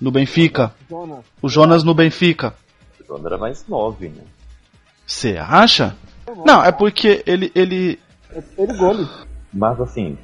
[0.00, 0.72] No Benfica.
[0.88, 1.24] Jonas.
[1.42, 2.54] O Jonas no Benfica.
[3.00, 4.22] O Jonas era mais nove, né?
[5.06, 5.94] Você acha?
[6.46, 7.98] Não, é porque ele, ele.
[8.34, 9.26] É perigoso.
[9.52, 10.16] Mas assim,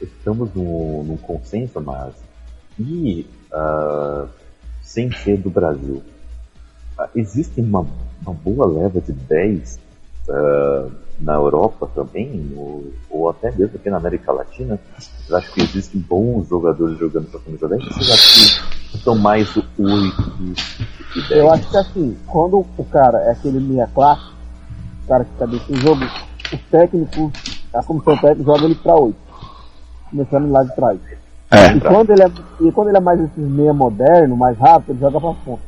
[0.00, 2.12] estamos no, num consenso, mas.
[2.78, 4.26] E ah,
[4.82, 6.02] sem ser do Brasil.
[6.98, 7.86] ah, existe uma,
[8.24, 9.78] uma boa leva de 10
[10.28, 10.88] ah,
[11.20, 14.78] na Europa também, ou, ou até mesmo aqui na América Latina.
[14.98, 17.84] Vocês acham que existem bons jogadores jogando para a camisa 10?
[17.84, 20.54] Vocês acham que são mais 8 do
[21.12, 21.30] que 10?
[21.30, 24.32] Eu acho que assim, quando o cara é aquele meia classe,
[25.04, 26.04] o cara que tá dentro jogo,
[26.52, 27.32] os técnicos,
[27.72, 29.16] a comissão técnica joga ele pra 8.
[30.10, 31.00] Começando lá de trás.
[31.50, 31.76] É.
[31.76, 32.30] E quando ele é,
[32.60, 35.62] e quando ele é mais esses meia moderno, mais rápido, ele joga pra ponta.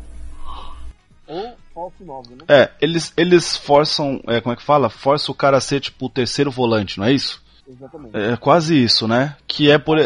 [1.28, 2.44] Ou falso 9, né?
[2.48, 4.20] É, eles, eles forçam.
[4.26, 4.88] É, como é que fala?
[4.88, 7.42] Força o cara a ser tipo o terceiro volante, não é isso?
[7.68, 8.16] Exatamente.
[8.16, 9.36] É quase isso, né?
[9.46, 9.98] Que é por.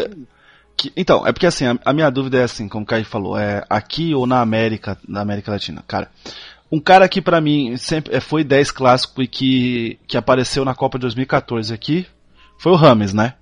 [0.75, 3.37] Que, então, é porque assim, a, a minha dúvida é assim, como o Kai falou,
[3.37, 6.09] é aqui ou na América, na América Latina, cara.
[6.71, 10.73] Um cara que pra mim sempre é, foi 10 clássico e que, que apareceu na
[10.73, 12.07] Copa de 2014 aqui
[12.57, 13.33] foi o Rames, né?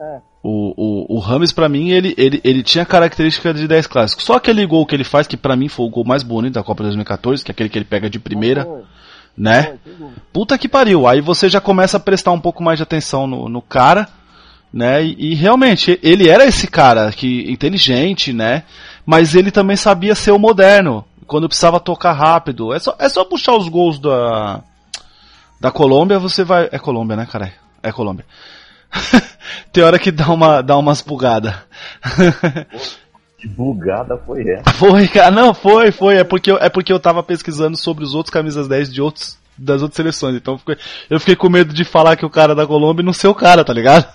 [0.00, 0.20] É.
[0.42, 4.24] O, o, o Rames, pra mim, ele, ele, ele tinha característica de 10 clássicos.
[4.24, 6.62] Só aquele gol que ele faz, que pra mim foi o gol mais bonito da
[6.62, 8.66] Copa de 2014, que é aquele que ele pega de primeira,
[9.36, 9.78] né?
[10.32, 11.06] Puta que pariu.
[11.06, 14.08] Aí você já começa a prestar um pouco mais de atenção no, no cara,
[14.72, 15.04] né?
[15.04, 18.62] E, e realmente, ele era esse cara que inteligente, né?
[19.04, 21.04] Mas ele também sabia ser o moderno.
[21.26, 22.72] Quando precisava tocar rápido.
[22.72, 24.62] É só, é só puxar os gols da.
[25.60, 26.70] Da Colômbia, você vai.
[26.72, 27.52] É Colômbia, né, cara?
[27.82, 28.24] É Colômbia.
[29.72, 31.54] Tem hora que dá, uma, dá umas bugadas.
[33.38, 34.70] Que bugada foi essa?
[34.76, 36.16] Foi, cara, não, foi, foi.
[36.16, 39.38] É porque, eu, é porque eu tava pesquisando sobre os outros camisas 10 de outros,
[39.56, 40.36] das outras seleções.
[40.36, 40.76] Então eu fiquei,
[41.08, 43.64] eu fiquei com medo de falar que o cara da Colômbia não ser o cara,
[43.64, 44.06] tá ligado?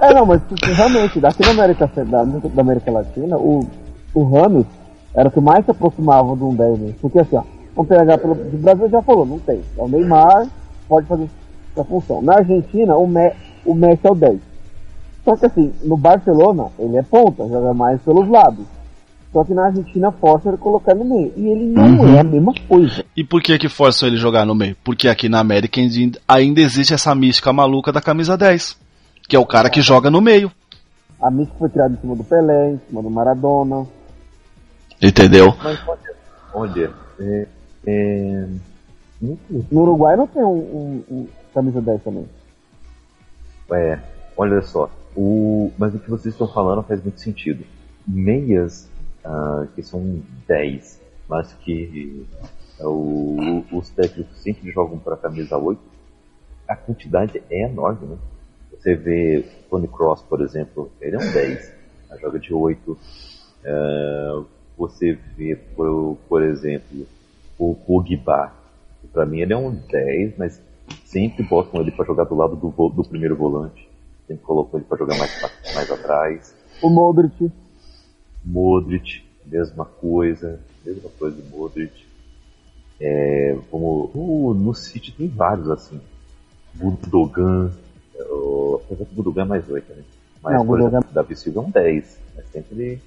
[0.00, 3.68] É, não, mas realmente, daqui na América, da, da América Latina, o,
[4.12, 4.66] o Ramos
[5.14, 6.96] era o que mais se aproximava de um 10 mesmo.
[7.00, 7.42] Porque assim, ó,
[7.74, 8.32] vamos pegar pelo.
[8.32, 9.60] O Brasil já falou, não tem.
[9.78, 10.48] É o Neymar,
[10.88, 11.28] pode fazer
[11.72, 12.22] essa função.
[12.22, 13.32] Na Argentina, o, Me,
[13.64, 14.38] o Messi é o 10.
[15.24, 18.64] Só que assim, no Barcelona, ele é ponta, joga mais pelos lados.
[19.32, 21.32] Só que na Argentina força ele colocar no meio.
[21.36, 23.02] E ele não é a mesma coisa.
[23.16, 24.76] E por que que forçam ele jogar no meio?
[24.84, 28.76] Porque aqui na América ainda- ainda existe essa mística maluca da camisa 10.
[29.26, 30.50] Que é o cara que joga no meio.
[31.20, 33.86] A mística foi criada em cima do Pelé, em cima do Maradona.
[35.00, 35.54] Entendeu?
[35.62, 36.00] Mas olha,
[36.52, 37.46] olha é,
[37.86, 38.46] é,
[39.70, 42.28] No Uruguai não tem um, um- um camisa 10 também.
[43.72, 43.98] É,
[44.36, 47.64] olha só, o, mas o que vocês estão falando faz muito sentido.
[48.06, 48.88] Meias
[49.24, 52.26] ah, que são 10, mas que
[52.80, 55.80] ah, o- os técnicos sempre jogam para camisa 8,
[56.68, 58.16] a quantidade é enorme, né?
[58.72, 61.72] Você vê Tony Cross, por exemplo, ele é um 10,
[62.10, 62.98] a joga de 8.
[63.64, 64.42] Ah,
[64.76, 67.06] você vê, por, por exemplo,
[67.58, 68.52] o Pogba,
[69.12, 70.60] pra mim ele é um 10, mas
[71.04, 73.88] sempre botam ele para jogar do lado do, do primeiro volante.
[74.26, 75.40] Sempre colocam ele para jogar mais,
[75.74, 76.54] mais atrás.
[76.82, 77.50] O Modric,
[78.44, 80.60] Modric, mesma coisa.
[80.84, 81.92] Mesma coisa do Modric.
[83.00, 86.00] É, vamos, uh, no City tem vários assim.
[86.74, 87.70] Budogan.
[88.84, 90.02] Apesar que o Budogan é mais 8, né?
[90.42, 92.18] Mas, Não, por Gundogan- exemplo, Davi Silva é um 10.
[92.36, 93.02] Mas sempre ele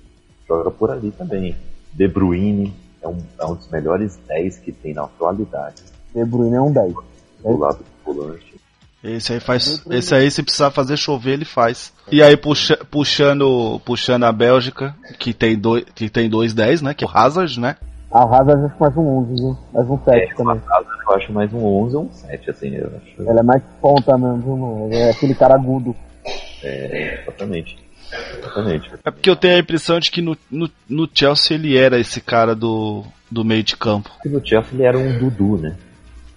[0.47, 1.55] joga por ali também.
[1.93, 5.81] De Bruyne é um, é um dos melhores 10 que tem na atualidade.
[6.13, 6.93] De Bruyne é um 10.
[7.43, 8.55] Do lado do volante.
[9.03, 9.83] Esse aí faz.
[9.89, 11.93] Esse aí, se precisar fazer chover, ele faz.
[12.11, 16.93] E aí, puxa, puxando, puxando a Bélgica, que tem dois, que tem dois 10, né?
[16.93, 17.75] Que é o Hazard, né?
[18.11, 19.57] A Hazard acho mais um 11, viu?
[19.73, 20.53] Mais um 7 É, também.
[20.53, 23.29] uma casa eu acho mais um 11 ou um 7, assim, eu acho.
[23.29, 24.89] Ela é mais ponta mesmo, viu, mano?
[24.91, 25.95] É aquele cara agudo.
[26.63, 27.77] É, exatamente.
[28.39, 28.91] Exatamente.
[29.03, 32.21] É porque eu tenho a impressão de que no, no, no Chelsea ele era esse
[32.21, 34.09] cara do, do meio de campo.
[34.25, 35.75] No Chelsea ele era um Dudu, né?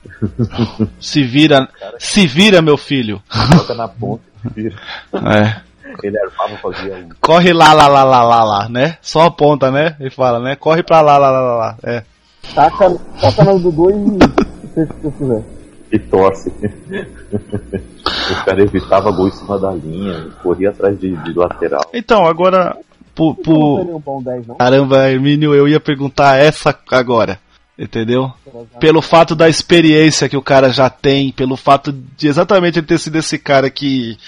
[1.01, 1.69] Se vira,
[1.99, 3.23] se vira, meu filho.
[3.57, 4.77] Toca na ponta e vira.
[5.13, 5.69] É.
[6.03, 7.09] Ele armava, fazia um.
[7.21, 8.99] Corre lá, lá, lá, lá, lá, lá, né?
[9.01, 9.97] Só aponta, né?
[9.99, 10.55] Ele fala, né?
[10.55, 11.77] Corre pra lá, lá, lá, lá, lá.
[11.83, 12.03] É.
[12.55, 15.43] Taca, taca no Dudu e fez o que você quiser.
[15.91, 16.51] E torce.
[16.51, 21.91] o cara evitava gol em cima da linha, corria atrás de, de lateral.
[21.95, 22.77] Então, agora,
[23.15, 23.79] Por, Não por...
[23.81, 24.55] seria bom 10, não?
[24.57, 27.41] Caramba, Hermínio, eu ia perguntar essa agora.
[27.79, 28.33] Entendeu?
[28.81, 32.99] Pelo fato da experiência que o cara já tem, pelo fato de exatamente ele ter
[32.99, 34.19] sido esse cara que.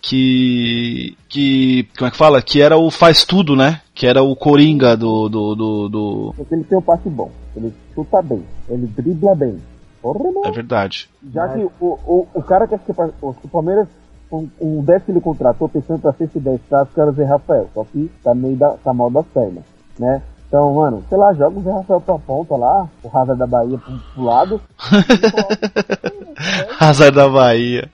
[0.00, 1.16] Que.
[1.28, 2.40] que como é que fala?
[2.40, 3.80] Que era o faz tudo, né?
[3.92, 5.28] Que era o Coringa do.
[5.28, 6.34] do, do, do...
[6.36, 7.32] Porque ele tem um passe bom.
[7.56, 8.44] Ele chuta bem.
[8.68, 9.58] Ele dribla bem.
[10.00, 11.08] Porra, É verdade.
[11.32, 12.76] Já que o, o, o cara que
[13.22, 13.88] o Palmeiras,
[14.30, 16.82] um, um 10 que ele contratou pensando pra ser esse 10, tá?
[16.82, 17.68] Os caras Zé Rafael.
[17.74, 19.64] Só que tá meio da, tá mal das pernas,
[19.98, 20.22] né?
[20.54, 23.76] Então, mano, sei lá, joga o Zé Rafael pra ponta lá, o Hazard da Bahia
[23.76, 24.60] pro, pro lado.
[26.78, 27.90] Azar da Bahia.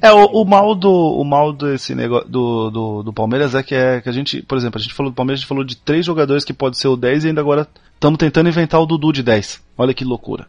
[0.00, 3.74] É, o, o mal do o mal desse negócio do, do, do Palmeiras é que
[3.74, 5.76] é que a gente, por exemplo, a gente falou do Palmeiras, a gente falou de
[5.76, 9.12] três jogadores que pode ser o 10 e ainda agora estamos tentando inventar o Dudu
[9.12, 9.62] de 10.
[9.76, 10.46] Olha que loucura.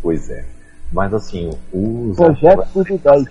[0.00, 0.42] Pois é.
[0.90, 3.24] Mas assim, o Projeto tudo 10.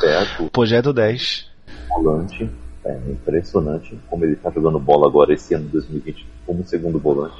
[0.00, 1.46] certo, Projeto 10.
[1.90, 2.50] volante,
[2.84, 7.36] é impressionante como ele tá jogando bola agora esse ano de 2020 como segundo volante.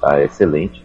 [0.00, 0.82] Tá excelente.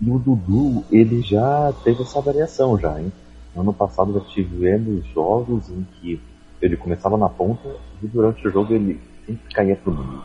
[0.00, 3.12] E o Dudu, ele já teve essa variação já, hein?
[3.56, 6.20] Ano passado já tivemos jogos em que
[6.60, 7.68] ele começava na ponta
[8.02, 10.22] e durante o jogo ele sempre caía pro meio.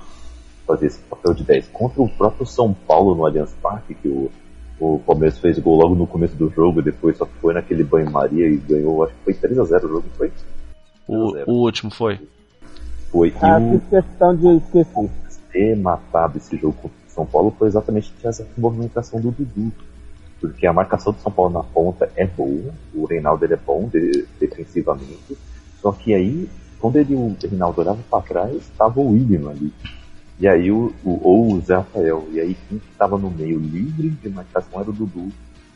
[0.68, 1.70] Fazia esse papel de 10.
[1.70, 4.30] Contra o próprio São Paulo no Allianz Parque, que o,
[4.80, 8.47] o Palmeiras fez gol logo no começo do jogo, e depois só foi naquele banho-maria
[8.47, 10.32] e ganhou, acho que foi 3x0 o jogo, foi?
[11.08, 11.43] O, 3x0.
[11.47, 12.20] o último foi.
[13.12, 13.30] Foi.
[13.30, 15.09] E Ah, o, fiz questão de esquecer.
[15.51, 19.72] ter matado esse jogo contra o São Paulo foi exatamente essa movimentação do Dudu.
[20.39, 23.88] Porque a marcação do São Paulo na ponta é boa, o Reinaldo ele é bom
[23.88, 25.38] de- defensivamente,
[25.80, 26.49] só que aí,
[26.80, 29.72] quando ele, o Reinaldo olhava para trás, estava o William ali.
[30.39, 32.28] E aí o, o- ou o Zé Rafael.
[32.32, 35.32] E aí quem estava no meio livre de marcação era o Dudu.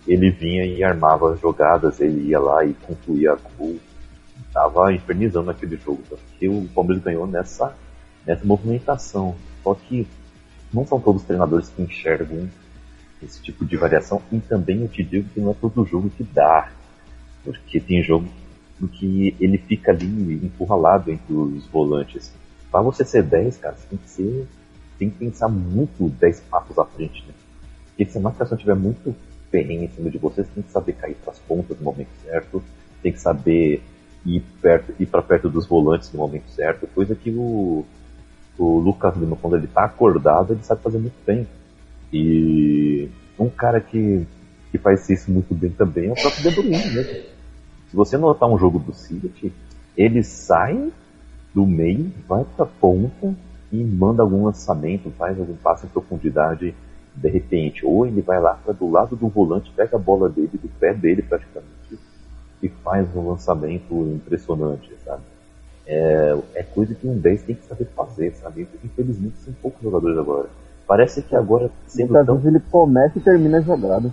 [0.08, 3.76] Ele vinha e armava as jogadas, ele ia lá e concluía gol.
[4.56, 6.02] Tava infernizando aquele jogo.
[6.08, 7.76] Porque o Palmeiras ganhou nessa
[8.26, 9.36] nessa movimentação.
[9.62, 10.08] Só que
[10.74, 12.50] não são todos os treinadores que enxergam
[13.22, 16.24] esse tipo de variação e também eu te digo que não é todo jogo que
[16.24, 16.72] dá.
[17.44, 18.28] Porque tem jogo
[18.94, 22.34] que ele fica ali encurralado entre os volantes.
[22.72, 24.48] Para você ser 10, cara, você tem que ser.
[24.98, 27.34] Tem que pensar muito 10 passos à frente, né?
[27.88, 29.14] Porque se a marcação tiver muito
[29.52, 32.10] ferrenha em cima de você, você tem que saber cair para as pontas no momento
[32.24, 32.64] certo,
[33.02, 33.82] tem que saber
[34.26, 37.86] ir perto, ir para perto dos volantes no momento certo, coisa que o,
[38.58, 41.48] o Lucas Lima, quando ele tá acordado, ele sabe fazer muito bem.
[42.12, 44.26] E um cara que,
[44.72, 47.14] que faz isso muito bem também é o próprio De Bruyne mesmo.
[47.90, 49.54] Se você notar um jogo do City,
[49.96, 50.92] ele sai
[51.54, 53.34] do meio, vai pra ponta
[53.72, 56.76] e manda algum lançamento, faz algum passe em profundidade
[57.16, 57.86] de repente.
[57.86, 60.94] Ou ele vai lá para do lado do volante, pega a bola dele, do pé
[60.94, 61.72] dele praticamente,
[62.66, 65.22] e faz um lançamento impressionante, sabe?
[65.88, 68.68] É, é coisa que um 10 tem que saber fazer, sabe?
[68.84, 70.50] Infelizmente são poucos jogadores agora.
[70.88, 74.12] Parece que agora sendo Muitas tão ele começa e termina a jogada.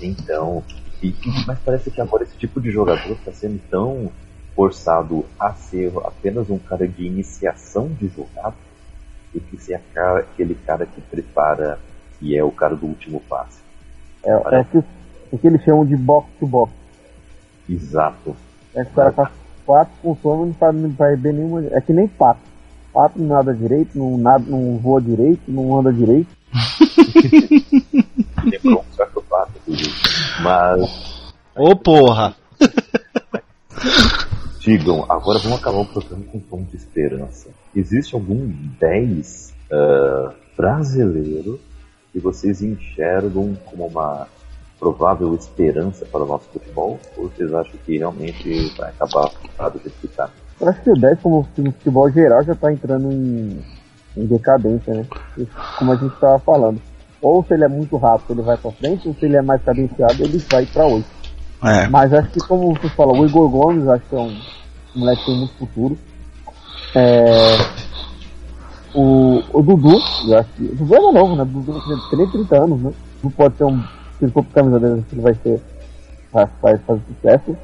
[0.00, 0.62] então,
[1.02, 1.14] e-
[1.46, 4.10] mas parece que agora esse tipo de jogador está sendo tão
[4.54, 8.54] forçado a ser apenas um cara de iniciação de jogada
[9.34, 11.78] do que ser cara- aquele cara que prepara
[12.22, 13.60] e é o cara do último passe.
[14.24, 14.78] É, é o, que,
[15.32, 16.72] o que eles chamam de box to box.
[17.68, 18.36] Exato.
[18.74, 19.30] É que o cara faz
[19.64, 21.64] quatro funções e não faz, não faz bem nenhuma.
[21.70, 22.40] É que nem pato.
[22.92, 26.28] Pato não nada direito, não, nada, não voa direito, não anda direito.
[28.44, 29.92] Lembrou um certo passe, inclusive.
[30.42, 31.16] Mas
[31.54, 32.36] Ô porra!
[34.60, 37.48] digam, agora vamos acabar o programa com um tom de esperança.
[37.74, 41.60] Existe algum 10 ah, brasileiro
[42.12, 44.26] que vocês enxergam como uma
[44.78, 46.98] provável esperança para o nosso futebol?
[47.16, 49.30] Ou vocês acham que realmente vai acabar
[49.70, 50.30] do jeito que tá?
[50.60, 53.62] Eu acho que o 10, como no futebol geral, já tá entrando em,
[54.16, 55.06] em decadência, né?
[55.78, 56.80] Como a gente tava falando.
[57.20, 59.62] Ou se ele é muito rápido, ele vai pra frente, ou se ele é mais
[59.62, 61.06] cadenciado, ele vai pra 8.
[61.64, 61.88] É.
[61.88, 64.38] Mas acho que, como você falou, o Igor Gomes, acho que é um,
[64.94, 65.98] um moleque que tem muito futuro.
[66.94, 67.56] É,
[68.94, 69.98] o, o Dudu,
[70.28, 70.62] eu acho que.
[70.64, 71.42] O Dudu é novo, né?
[71.42, 72.92] O Dudu tem nem 30 anos, né?
[73.22, 73.82] Não pode ser um.
[74.18, 75.60] Se ele for pro camisa dele, ele vai ser.
[76.32, 77.56] Vai, vai fazer sucesso.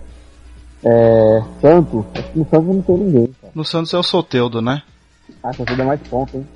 [0.84, 3.52] É, Santos, acho que no Santos não tem ninguém, cara.
[3.54, 4.82] No Santos é o Soteudo, né?
[5.42, 6.46] Ah, Santos é mais ponto, hein?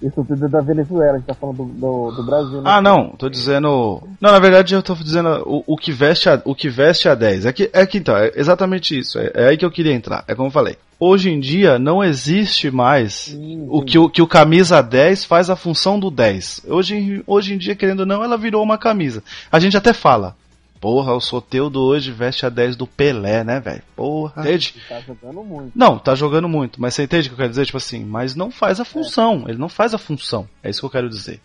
[0.00, 2.70] Isso tudo é da Venezuela, a gente tá falando do, do, do Brasil, né?
[2.70, 4.02] Ah, não, tô dizendo.
[4.20, 7.14] Não, na verdade eu tô dizendo o, o que veste a, o que veste a
[7.14, 7.46] 10.
[7.46, 9.18] É que, é que então, é exatamente isso.
[9.18, 10.22] É, é aí que eu queria entrar.
[10.28, 10.76] É como eu falei.
[10.98, 13.36] Hoje em dia não existe mais
[13.68, 16.62] o que, o que o camisa 10 faz a função do 10.
[16.66, 19.22] Hoje, em- hoje em dia, querendo ou não, ela virou uma camisa.
[19.52, 20.34] A gente até fala.
[20.80, 23.82] Porra, o Soteudo hoje veste a 10 do Pelé, né, velho?
[23.96, 24.42] Porra.
[24.42, 24.74] Entende?
[24.88, 25.72] Tá jogando muito.
[25.74, 27.64] Não, tá jogando muito, mas você entende o que eu quero dizer?
[27.66, 29.44] Tipo assim, mas não faz a função.
[29.48, 30.46] Ele não faz a função.
[30.62, 31.40] É isso que eu quero dizer.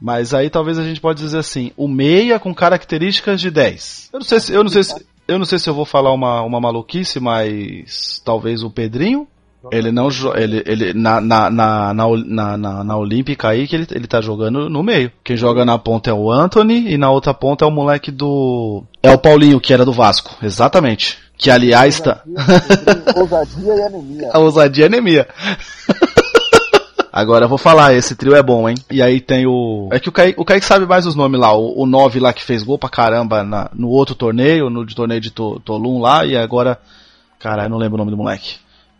[0.00, 4.10] Mas aí talvez a gente pode dizer assim, o meia com características de 10.
[4.12, 4.94] Eu não sei se eu não sei se
[5.28, 9.26] eu não sei se eu vou falar uma, uma maluquice, mas talvez o Pedrinho
[9.72, 14.06] ele não ele, ele na, na, na, na, na, na, Olímpica aí que ele, ele
[14.06, 15.10] tá jogando no meio.
[15.24, 18.84] Quem joga na ponta é o Anthony e na outra ponta é o moleque do
[19.02, 21.18] é o Paulinho que era do Vasco, exatamente.
[21.36, 22.22] Que aliás tá
[23.16, 24.30] Ousadia e anemia.
[24.32, 25.28] a ousadia e anemia.
[27.16, 28.76] Agora eu vou falar, esse trio é bom, hein?
[28.90, 29.88] E aí tem o.
[29.90, 31.50] É que o Kaique, o Kaique sabe mais os nomes lá.
[31.56, 34.94] O, o 9 lá que fez gol pra caramba na- no outro torneio, no de
[34.94, 36.78] torneio de To- Tolum lá, e agora.
[37.38, 38.56] Caralho, não lembro o nome do moleque.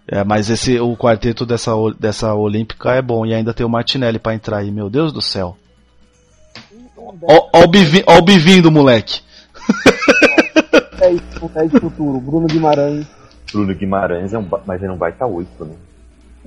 [0.08, 3.26] É, mas esse, o quarteto dessa, o- dessa Olímpica é bom.
[3.26, 5.54] E ainda tem o Martinelli pra entrar aí, meu Deus do céu.
[7.22, 9.20] Ó, o bivinho, ó o bivinho do moleque.
[10.98, 12.18] 10, o 10 futuro.
[12.18, 13.06] Bruno Guimarães.
[13.52, 15.74] Bruno Guimarães é um, mas ele não vai estar 8, né?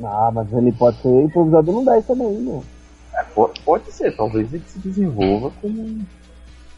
[0.03, 2.63] Ah, mas ele pode ser improvisador no 10 também, meu.
[3.13, 5.81] É, po- pode ser, talvez ele se desenvolva como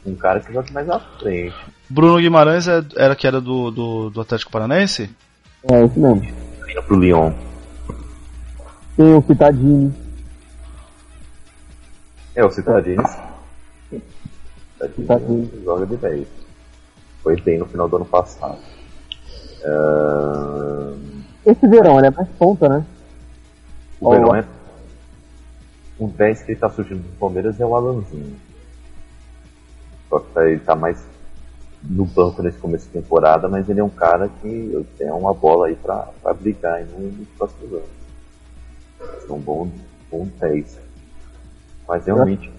[0.06, 1.56] um, cara que joga mais à frente.
[1.90, 5.10] Bruno Guimarães é- era que era do, do, do Atlético Paranaense?
[5.72, 6.24] É, isso mesmo.
[6.24, 7.32] Indo pro Lyon.
[8.98, 9.94] Tem o Pitadini.
[12.36, 13.04] É, o Citadini.
[13.04, 14.96] Citadini.
[14.96, 16.28] Citadini joga de 10.
[17.22, 18.58] Foi bem no final do ano passado.
[19.64, 20.98] Ahn,
[21.46, 22.86] Esse verão, ele é mais ponta, né?
[24.02, 24.46] O Ó, Verão é.
[26.00, 28.36] Um 10 que ele tá surgindo no Palmeiras é o Alanzinho.
[30.10, 31.02] Só que tá- ele tá mais
[31.84, 35.68] no banco nesse começo de temporada, mas ele é um cara que tem uma bola
[35.68, 37.86] aí pra, brigar aí no- nos próximos anos.
[39.30, 39.70] É um bom,
[40.12, 40.80] bom 10.
[41.88, 42.52] Mas realmente,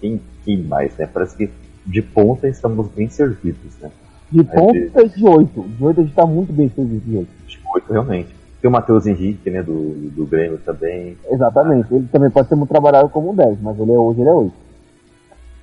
[0.00, 1.06] quem, quem mais, né?
[1.06, 1.50] Parece que
[1.86, 3.90] de ponta estamos bem servidos, né?
[4.30, 5.62] De É, ponta de- e de 8.
[5.62, 7.30] De 8 a gente tá muito bem servido de 8.
[7.46, 8.34] De oito, realmente.
[8.64, 9.62] Tem o Matheus Henrique, né?
[9.62, 11.18] Do, do Grêmio também.
[11.30, 11.94] Exatamente.
[11.94, 14.32] Ele também pode ser muito trabalhado como um 10, mas ele é, hoje ele é
[14.32, 14.54] 8.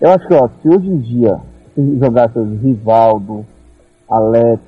[0.01, 1.39] Eu acho que, ó, se hoje em dia
[1.73, 3.43] se jogasse Rivaldo,
[4.07, 4.61] Alex,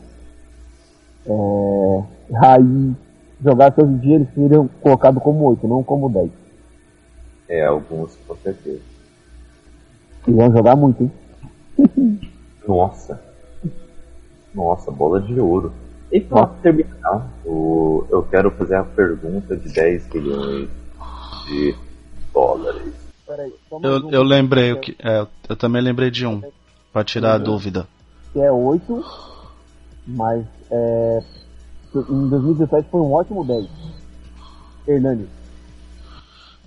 [1.27, 2.03] é,
[2.34, 2.95] Raí,
[3.39, 6.31] jogasse hoje em dia, eles seriam colocados como 8, não como 10.
[7.49, 8.81] É, alguns com certeza.
[10.27, 11.11] E vão jogar muito, hein?
[12.67, 13.21] Nossa.
[14.55, 15.71] Nossa, bola de ouro.
[16.12, 20.70] E pra terminar, o, eu quero fazer a pergunta de 10 milhões
[21.47, 21.76] de
[22.34, 22.93] dólares.
[23.26, 24.95] Peraí, Eu, um, eu lembrei o que.
[24.99, 26.41] É, eu também lembrei de um.
[26.91, 27.88] Pra tirar a dúvida.
[28.32, 29.04] Que é 8,
[30.06, 31.20] mas é,
[31.95, 33.68] em 2017 foi um ótimo 10.
[34.88, 35.28] Hernani.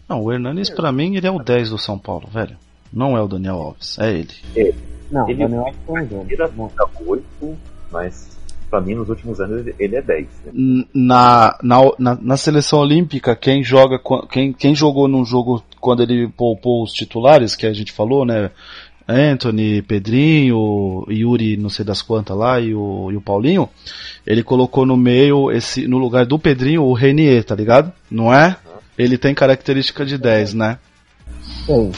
[0.08, 2.56] Não, o Hernanes pra mim ele é o 10 do São Paulo, velho.
[2.92, 4.74] Não é o Daniel Alves, é ele.
[5.10, 6.26] Não, Ele- Daniel Alves foi um jogo.
[6.28, 6.50] Ele era
[7.06, 7.58] 8,
[7.90, 8.35] mas
[8.68, 10.26] pra mim nos últimos anos ele, é 10.
[10.46, 10.84] Né?
[10.94, 14.00] Na, na, na, na seleção olímpica, quem joga
[14.30, 18.50] quem, quem jogou num jogo quando ele poupou os titulares, que a gente falou, né?
[19.08, 23.68] Anthony, Pedrinho, Yuri, não sei das quantas lá, e o, e o Paulinho,
[24.26, 27.92] ele colocou no meio, esse, no lugar do Pedrinho, o Renier, tá ligado?
[28.10, 28.56] Não é?
[28.98, 30.78] Ele tem característica de 10, né?
[31.66, 31.92] Tem.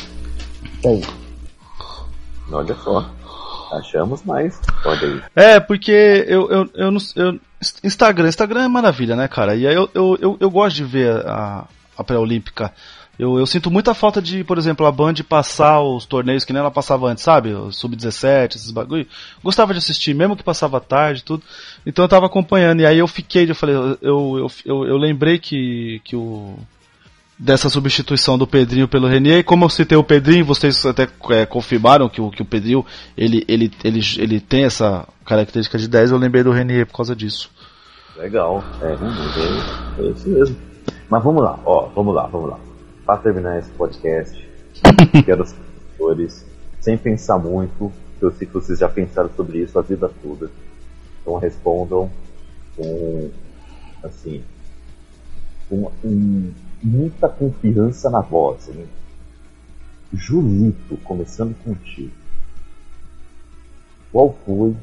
[0.82, 1.02] Tem.
[2.50, 3.10] Olha só.
[3.72, 4.22] Achamos.
[4.84, 5.22] Olha aí.
[5.34, 5.92] É, porque
[6.26, 7.38] eu, eu, eu, não- eu-
[7.84, 9.54] Instagram, Instagram é maravilha, né, cara?
[9.54, 11.64] E aí eu, eu, eu, eu gosto de ver a,
[11.96, 12.72] a pré-olímpica.
[13.18, 16.60] Eu, eu sinto muita falta de, por exemplo, a Band passar os torneios que nem
[16.60, 17.52] ela passava antes, sabe?
[17.52, 19.08] O Sub-17, esses bagulho.
[19.42, 21.42] Gostava de assistir, mesmo que passava tarde tudo.
[21.84, 22.80] Então eu tava acompanhando.
[22.80, 26.56] E aí eu fiquei, eu falei, eu, eu, eu, eu lembrei que, que o.
[27.38, 32.08] Dessa substituição do Pedrinho pelo Renier, como eu citei o Pedrinho, vocês até é, confirmaram
[32.08, 32.84] que o, que o Pedrinho
[33.16, 37.14] ele, ele, ele, ele tem essa característica de 10, eu lembrei do Renier por causa
[37.14, 37.48] disso.
[38.16, 38.64] Legal.
[38.82, 40.56] É, é, é isso mesmo.
[41.08, 42.58] Mas vamos lá, ó, vamos lá, vamos lá.
[43.06, 44.48] Para terminar esse podcast,
[45.24, 45.54] quero os
[45.96, 46.44] senhores,
[46.80, 50.50] sem pensar muito, que eu sei que vocês já pensaram sobre isso a vida toda.
[51.22, 52.10] Então respondam
[52.76, 53.30] com,
[54.02, 54.42] assim,
[55.68, 56.52] com um,
[56.82, 58.68] muita confiança na voz.
[58.68, 58.86] Hein?
[60.12, 62.12] Julito, começando contigo.
[64.12, 64.74] Qual foi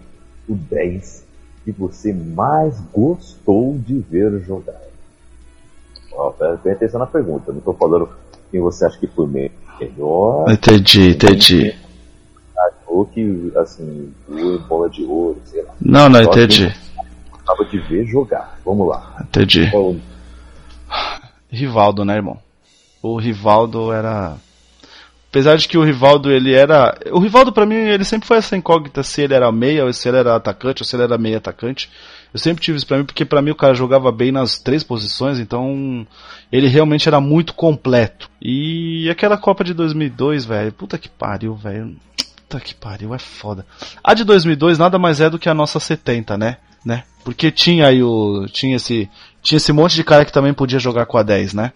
[0.48, 1.26] o 10
[1.64, 4.80] que você mais gostou de ver jogar?
[6.14, 8.10] Ó, presta atenção na pergunta, não estou falando
[8.52, 11.76] quem você acha que foi melhor, Entendi, entendi.
[12.88, 15.74] ou que, assim, foi bola de ouro, sei lá.
[15.82, 16.74] Não, não, entendi.
[17.32, 18.58] Gostava de ver jogar.
[18.64, 19.18] Vamos lá.
[19.22, 19.70] Entendi.
[19.72, 20.02] Qual o
[21.56, 22.40] Rivaldo, né, irmão?
[23.02, 24.36] O Rivaldo era.
[25.30, 26.98] Apesar de que o Rivaldo, ele era.
[27.12, 30.08] O Rivaldo, para mim, ele sempre foi essa incógnita se ele era meia, ou se
[30.08, 31.90] ele era atacante, ou se ele era meia atacante.
[32.34, 34.84] Eu sempre tive isso pra mim, porque para mim o cara jogava bem nas três
[34.84, 36.06] posições, então
[36.52, 38.30] ele realmente era muito completo.
[38.42, 41.96] E aquela Copa de 2002, velho, puta que pariu, velho.
[42.36, 43.66] Puta que pariu, é foda.
[44.04, 46.58] A de 2002 nada mais é do que a nossa 70, né?
[46.86, 47.04] né?
[47.24, 49.10] Porque tinha aí o tinha esse
[49.46, 51.72] tinha esse monte de cara que também podia jogar com a 10, né?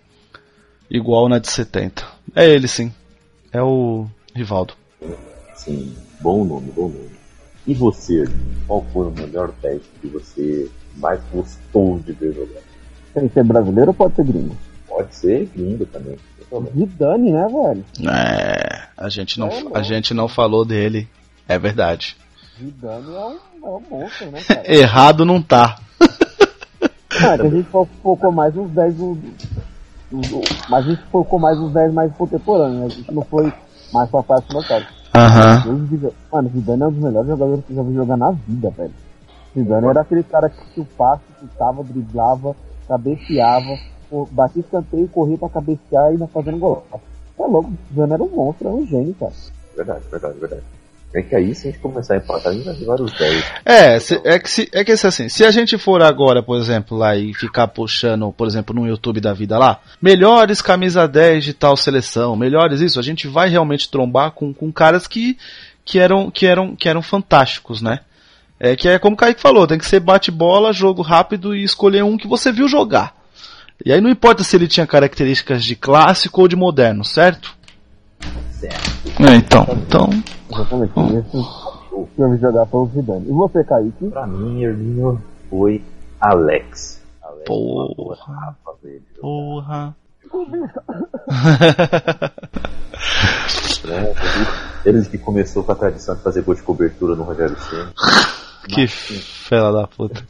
[0.90, 2.04] Igual na de 70.
[2.36, 2.92] É ele sim.
[3.54, 4.74] É o Rivaldo.
[5.56, 7.12] Sim, bom nome, bom nome.
[7.68, 8.28] E você,
[8.66, 12.62] qual foi o melhor teste que você mais gostou de ver jogar?
[13.14, 14.58] Tem que ser brasileiro ou pode ser gringo?
[14.88, 16.18] Pode ser gringo também.
[16.76, 17.86] Zidane, né, velho?
[18.12, 21.08] É, a gente não, é, a gente não falou dele.
[21.48, 22.18] É verdade.
[22.58, 24.74] Zidane é um, é um monstro, né, cara?
[24.74, 25.80] Errado não tá.
[27.22, 27.64] Ah, a gente
[28.02, 29.18] focou mais uns 10 do,
[30.10, 32.86] do, do, mas a gente focou mais uns 10 mais contemporâneos, né?
[32.86, 33.52] A gente não foi
[33.92, 34.82] mais pra parte local.
[35.14, 35.64] Aham.
[36.32, 38.94] Mano, Zidane é um dos melhores jogadores que eu já vi jogar na vida, velho.
[39.54, 42.56] Zidane era aquele cara que se o passe, chutava, driblava,
[42.88, 43.78] cabeceava,
[44.32, 46.86] batia escanteio, corria pra cabecear e ainda fazendo gol.
[47.38, 49.34] É louco, Zidane era um monstro, era um gênio, cara.
[49.76, 50.64] Verdade, verdade, verdade.
[51.14, 53.43] É que aí, se a gente começar a empatar, a gente vai ter vários 10.
[53.66, 56.95] É, se, é, que se, é que assim, se a gente for agora, por exemplo,
[56.95, 61.53] lá e ficar puxando, por exemplo, no YouTube da vida lá, melhores camisa 10 de
[61.53, 65.36] tal seleção, melhores isso, a gente vai realmente trombar com, com caras que,
[65.84, 68.01] que, eram, que, eram, que eram fantásticos, né?
[68.60, 72.03] É que é como o Kaique falou, tem que ser bate-bola, jogo rápido e escolher
[72.03, 73.16] um que você viu jogar.
[73.84, 77.57] E aí não importa se ele tinha características de clássico ou de moderno, certo?
[78.51, 78.91] Certo.
[79.28, 80.10] É, então, então.
[80.52, 80.93] Exatamente.
[81.00, 83.30] Esse que eu vi jogar foi o Zidane.
[83.30, 84.10] E você, Kaique?
[84.10, 85.84] Pra mim, Irminho foi
[86.20, 87.02] Alex.
[87.22, 88.58] Alex Porra.
[89.20, 89.95] Porra.
[93.88, 94.14] é,
[94.89, 97.93] ele que começou com a tradição de fazer gol de cobertura no Rogério Senna.
[98.68, 100.24] Que fela da puta.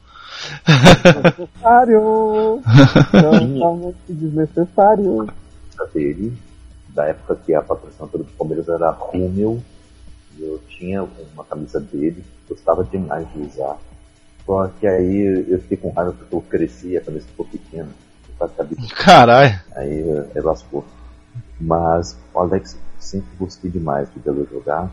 [1.04, 2.62] Desnecessário!
[3.12, 5.28] Totalmente desnecessário.
[5.94, 6.38] Dele,
[6.90, 9.62] da época que a patrocinadora do Palmeiras era Rúmel,
[10.42, 13.78] eu tinha uma camisa dele, gostava demais de usar.
[14.46, 17.90] Só que aí eu fiquei com raiva porque eu cresci, a camisa ficou pequena.
[18.96, 19.60] Caralho!
[19.76, 20.86] Aí eu lascou.
[21.60, 24.90] Mas o Alex sempre gostei demais de vê-lo jogar.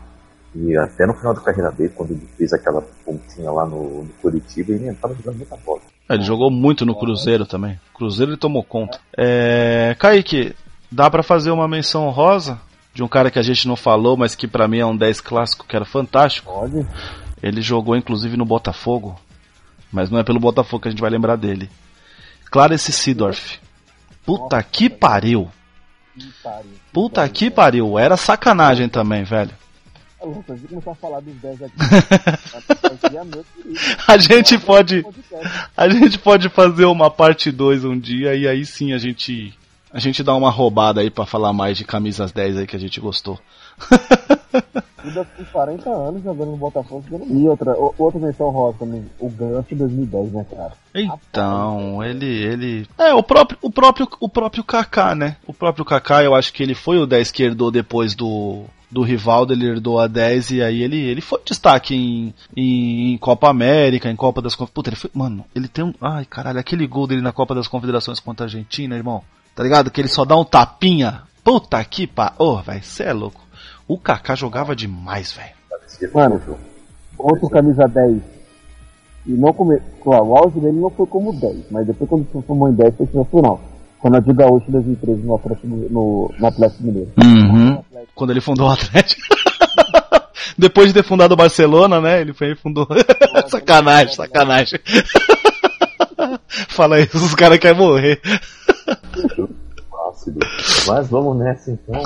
[0.53, 4.13] E até no final da carreira dele, quando ele fez aquela pontinha lá no, no
[4.21, 5.81] Curitiba, ele estava jogando muita bola.
[6.09, 7.79] Ele jogou muito no Cruzeiro também.
[7.93, 8.99] Cruzeiro ele tomou conta.
[9.17, 9.95] É...
[9.99, 10.55] Kaique,
[10.91, 12.59] dá para fazer uma menção rosa
[12.97, 15.21] de um cara que a gente não falou, mas que para mim é um 10
[15.21, 16.51] clássico que era fantástico.
[17.43, 19.21] Ele jogou inclusive no Botafogo,
[19.91, 21.69] mas não é pelo Botafogo que a gente vai lembrar dele.
[22.49, 23.59] Clarence Seedorf.
[24.25, 25.47] Puta que pariu.
[26.91, 27.99] Puta que pariu.
[27.99, 29.51] Era sacanagem também, velho.
[30.67, 31.75] começar a falar dos 10 aqui.
[34.07, 35.05] a gente pode.
[35.77, 39.53] A gente pode fazer uma parte 2 um dia e aí sim a gente.
[39.97, 42.79] A gente dá uma roubada aí para falar mais de camisas 10 aí que a
[42.79, 43.39] gente gostou.
[45.03, 47.03] Ainda com 40 anos jogando no Botafogo.
[47.27, 50.73] E outra, outra menção rosa também, o Ganso 2010, né, cara?
[50.93, 52.87] Então, ele, ele.
[52.95, 55.37] É, o próprio, o próprio, o próprio Kaká, né?
[55.47, 59.01] O próprio Kaká, eu acho que ele foi o 10 que herdou depois do, do
[59.01, 63.49] Rivaldo, ele herdou a 10 e aí ele, ele foi destaque em, em, em Copa
[63.49, 64.75] América, em Copa das Confederações.
[64.75, 65.09] Puta, ele foi.
[65.11, 65.93] Mano, ele tem um.
[65.99, 69.23] Ai, caralho, aquele gol dele na Copa das Confederações contra a Argentina, irmão.
[69.57, 69.89] Tá ligado?
[69.89, 71.23] Que ele só dá um tapinha.
[71.43, 72.31] Puta que pá.
[72.37, 73.41] Ô, oh, velho, cê é louco.
[73.87, 76.13] O Kaká jogava demais, velho.
[76.13, 76.39] Mano,
[77.17, 78.21] outro camisa 10.
[79.25, 79.81] E não come...
[80.03, 82.95] Claro, o auge dele não foi como 10, mas depois quando se transformou em 10
[82.97, 83.59] foi sensacional.
[83.99, 87.11] Quando a Diga Gaúcho em 2013 no Atlético, no, no Atlético Mineiro.
[87.17, 87.83] Uhum.
[88.13, 89.21] Quando ele fundou o Atlético.
[90.55, 92.21] depois de ter fundado o Barcelona, né?
[92.21, 92.87] Ele foi e fundou.
[93.49, 94.79] sacanagem, sacanagem.
[96.69, 98.21] Fala aí, os caras querem morrer.
[100.87, 102.01] Mas vamos nessa então.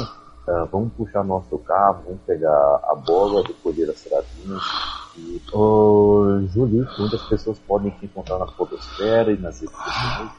[0.47, 4.61] Uh, vamos puxar nosso carro, vamos pegar a bola do Poder das Serafins.
[5.17, 10.31] E, oh, Julito, onde as pessoas podem te encontrar na fotosfera e nas redes sociais.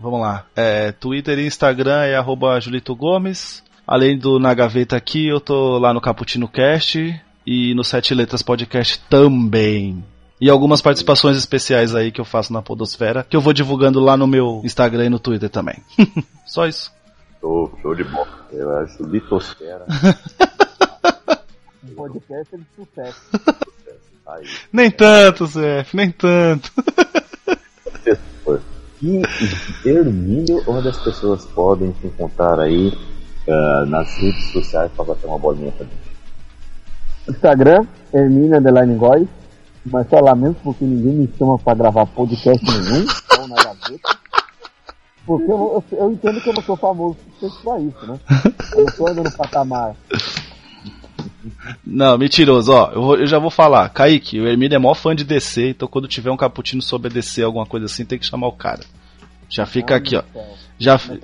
[0.00, 0.46] Vamos lá.
[0.56, 3.62] É, Twitter e Instagram é arroba Julito Gomes.
[3.86, 8.42] Além do Na Gaveta aqui, eu tô lá no Caputino Cast e no Sete Letras
[8.42, 10.04] Podcast também.
[10.40, 14.16] E algumas participações especiais aí que eu faço na Podosfera, que eu vou divulgando lá
[14.16, 15.76] no meu Instagram e no Twitter também.
[16.46, 16.92] Só isso.
[17.40, 18.46] Show, show de bola.
[18.52, 19.84] Eu acho litosfera.
[21.84, 23.20] um podcast de sucesso.
[24.72, 26.72] Nem tanto, CF, nem tanto.
[29.00, 29.22] E
[29.84, 32.88] Hermínio, onde as pessoas podem se encontrar aí
[33.46, 35.94] uh, nas redes sociais para bater uma bolinha também.
[37.28, 39.28] Instagram, Hermina Underline Góis,
[39.90, 44.18] mas só lamento porque ninguém me chama para gravar podcast nenhum, só na gaveta.
[45.26, 47.16] Porque eu, eu, eu, entendo que eu não sou famoso
[47.62, 48.18] pra isso, né?
[48.74, 49.94] Eu não tô andando no patamar.
[51.84, 53.88] Não, mentiroso, ó, eu, vou, eu, já vou falar.
[53.90, 57.42] Kaique, o Hermínio é maior fã de DC, então quando tiver um cappuccino sobre DC,
[57.42, 58.80] alguma coisa assim, tem que chamar o cara.
[59.48, 60.22] Já fica aqui, ó.
[60.78, 61.18] Já fi...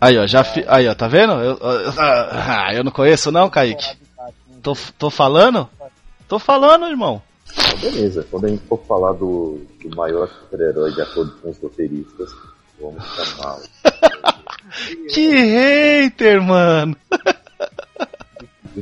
[0.00, 0.64] Aí, ó, já fi...
[0.68, 1.32] Aí, ó, tá vendo?
[1.34, 3.96] Eu, eu, ah, eu não conheço não, Kaique.
[4.62, 5.68] Tô, tô falando?
[6.28, 7.22] Tô falando, irmão.
[7.56, 11.58] Então, beleza, quando a gente for falar do, do maior super-herói de acordo com os
[11.58, 12.30] roteiristas,
[12.80, 13.62] vamos chamá-lo.
[15.12, 16.96] que hater, mano!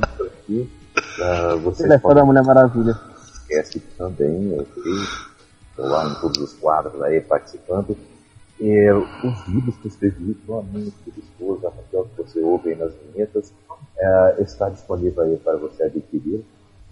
[0.01, 0.71] Aqui,
[1.19, 2.99] uh, vocês Ele é fã da Mulher Maravilha.
[3.35, 4.83] Esquece também, ok?
[5.71, 7.97] Estou lá em todos os quadros aí participando.
[8.61, 13.53] É, os livros que eu escrevi, provavelmente delicioso, a que você ouve aí nas vinhetas,
[13.99, 16.45] é, está disponível aí para você adquirir.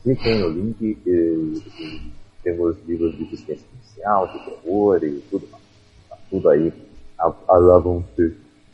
[0.03, 5.63] Clique no link, e, e, temos livros de existência inicial, de terror e tudo mais.
[6.09, 6.73] Tá tudo aí
[7.19, 8.03] a, a,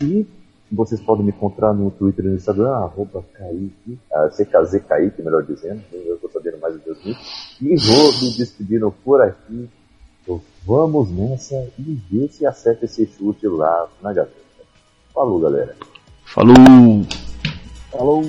[0.01, 0.27] E
[0.71, 5.45] vocês podem me encontrar no Twitter e no Instagram, arroba Kaique, uh, CKZ Kaique, melhor
[5.45, 7.57] dizendo, eu estou sabendo mais dos meus links.
[7.61, 9.69] E vou me despedindo por aqui.
[10.23, 14.35] Então, vamos nessa e ver se acerta esse chute lá na gaveta.
[15.15, 15.77] Falou, galera.
[16.25, 16.55] Falou!
[17.91, 18.23] Falou!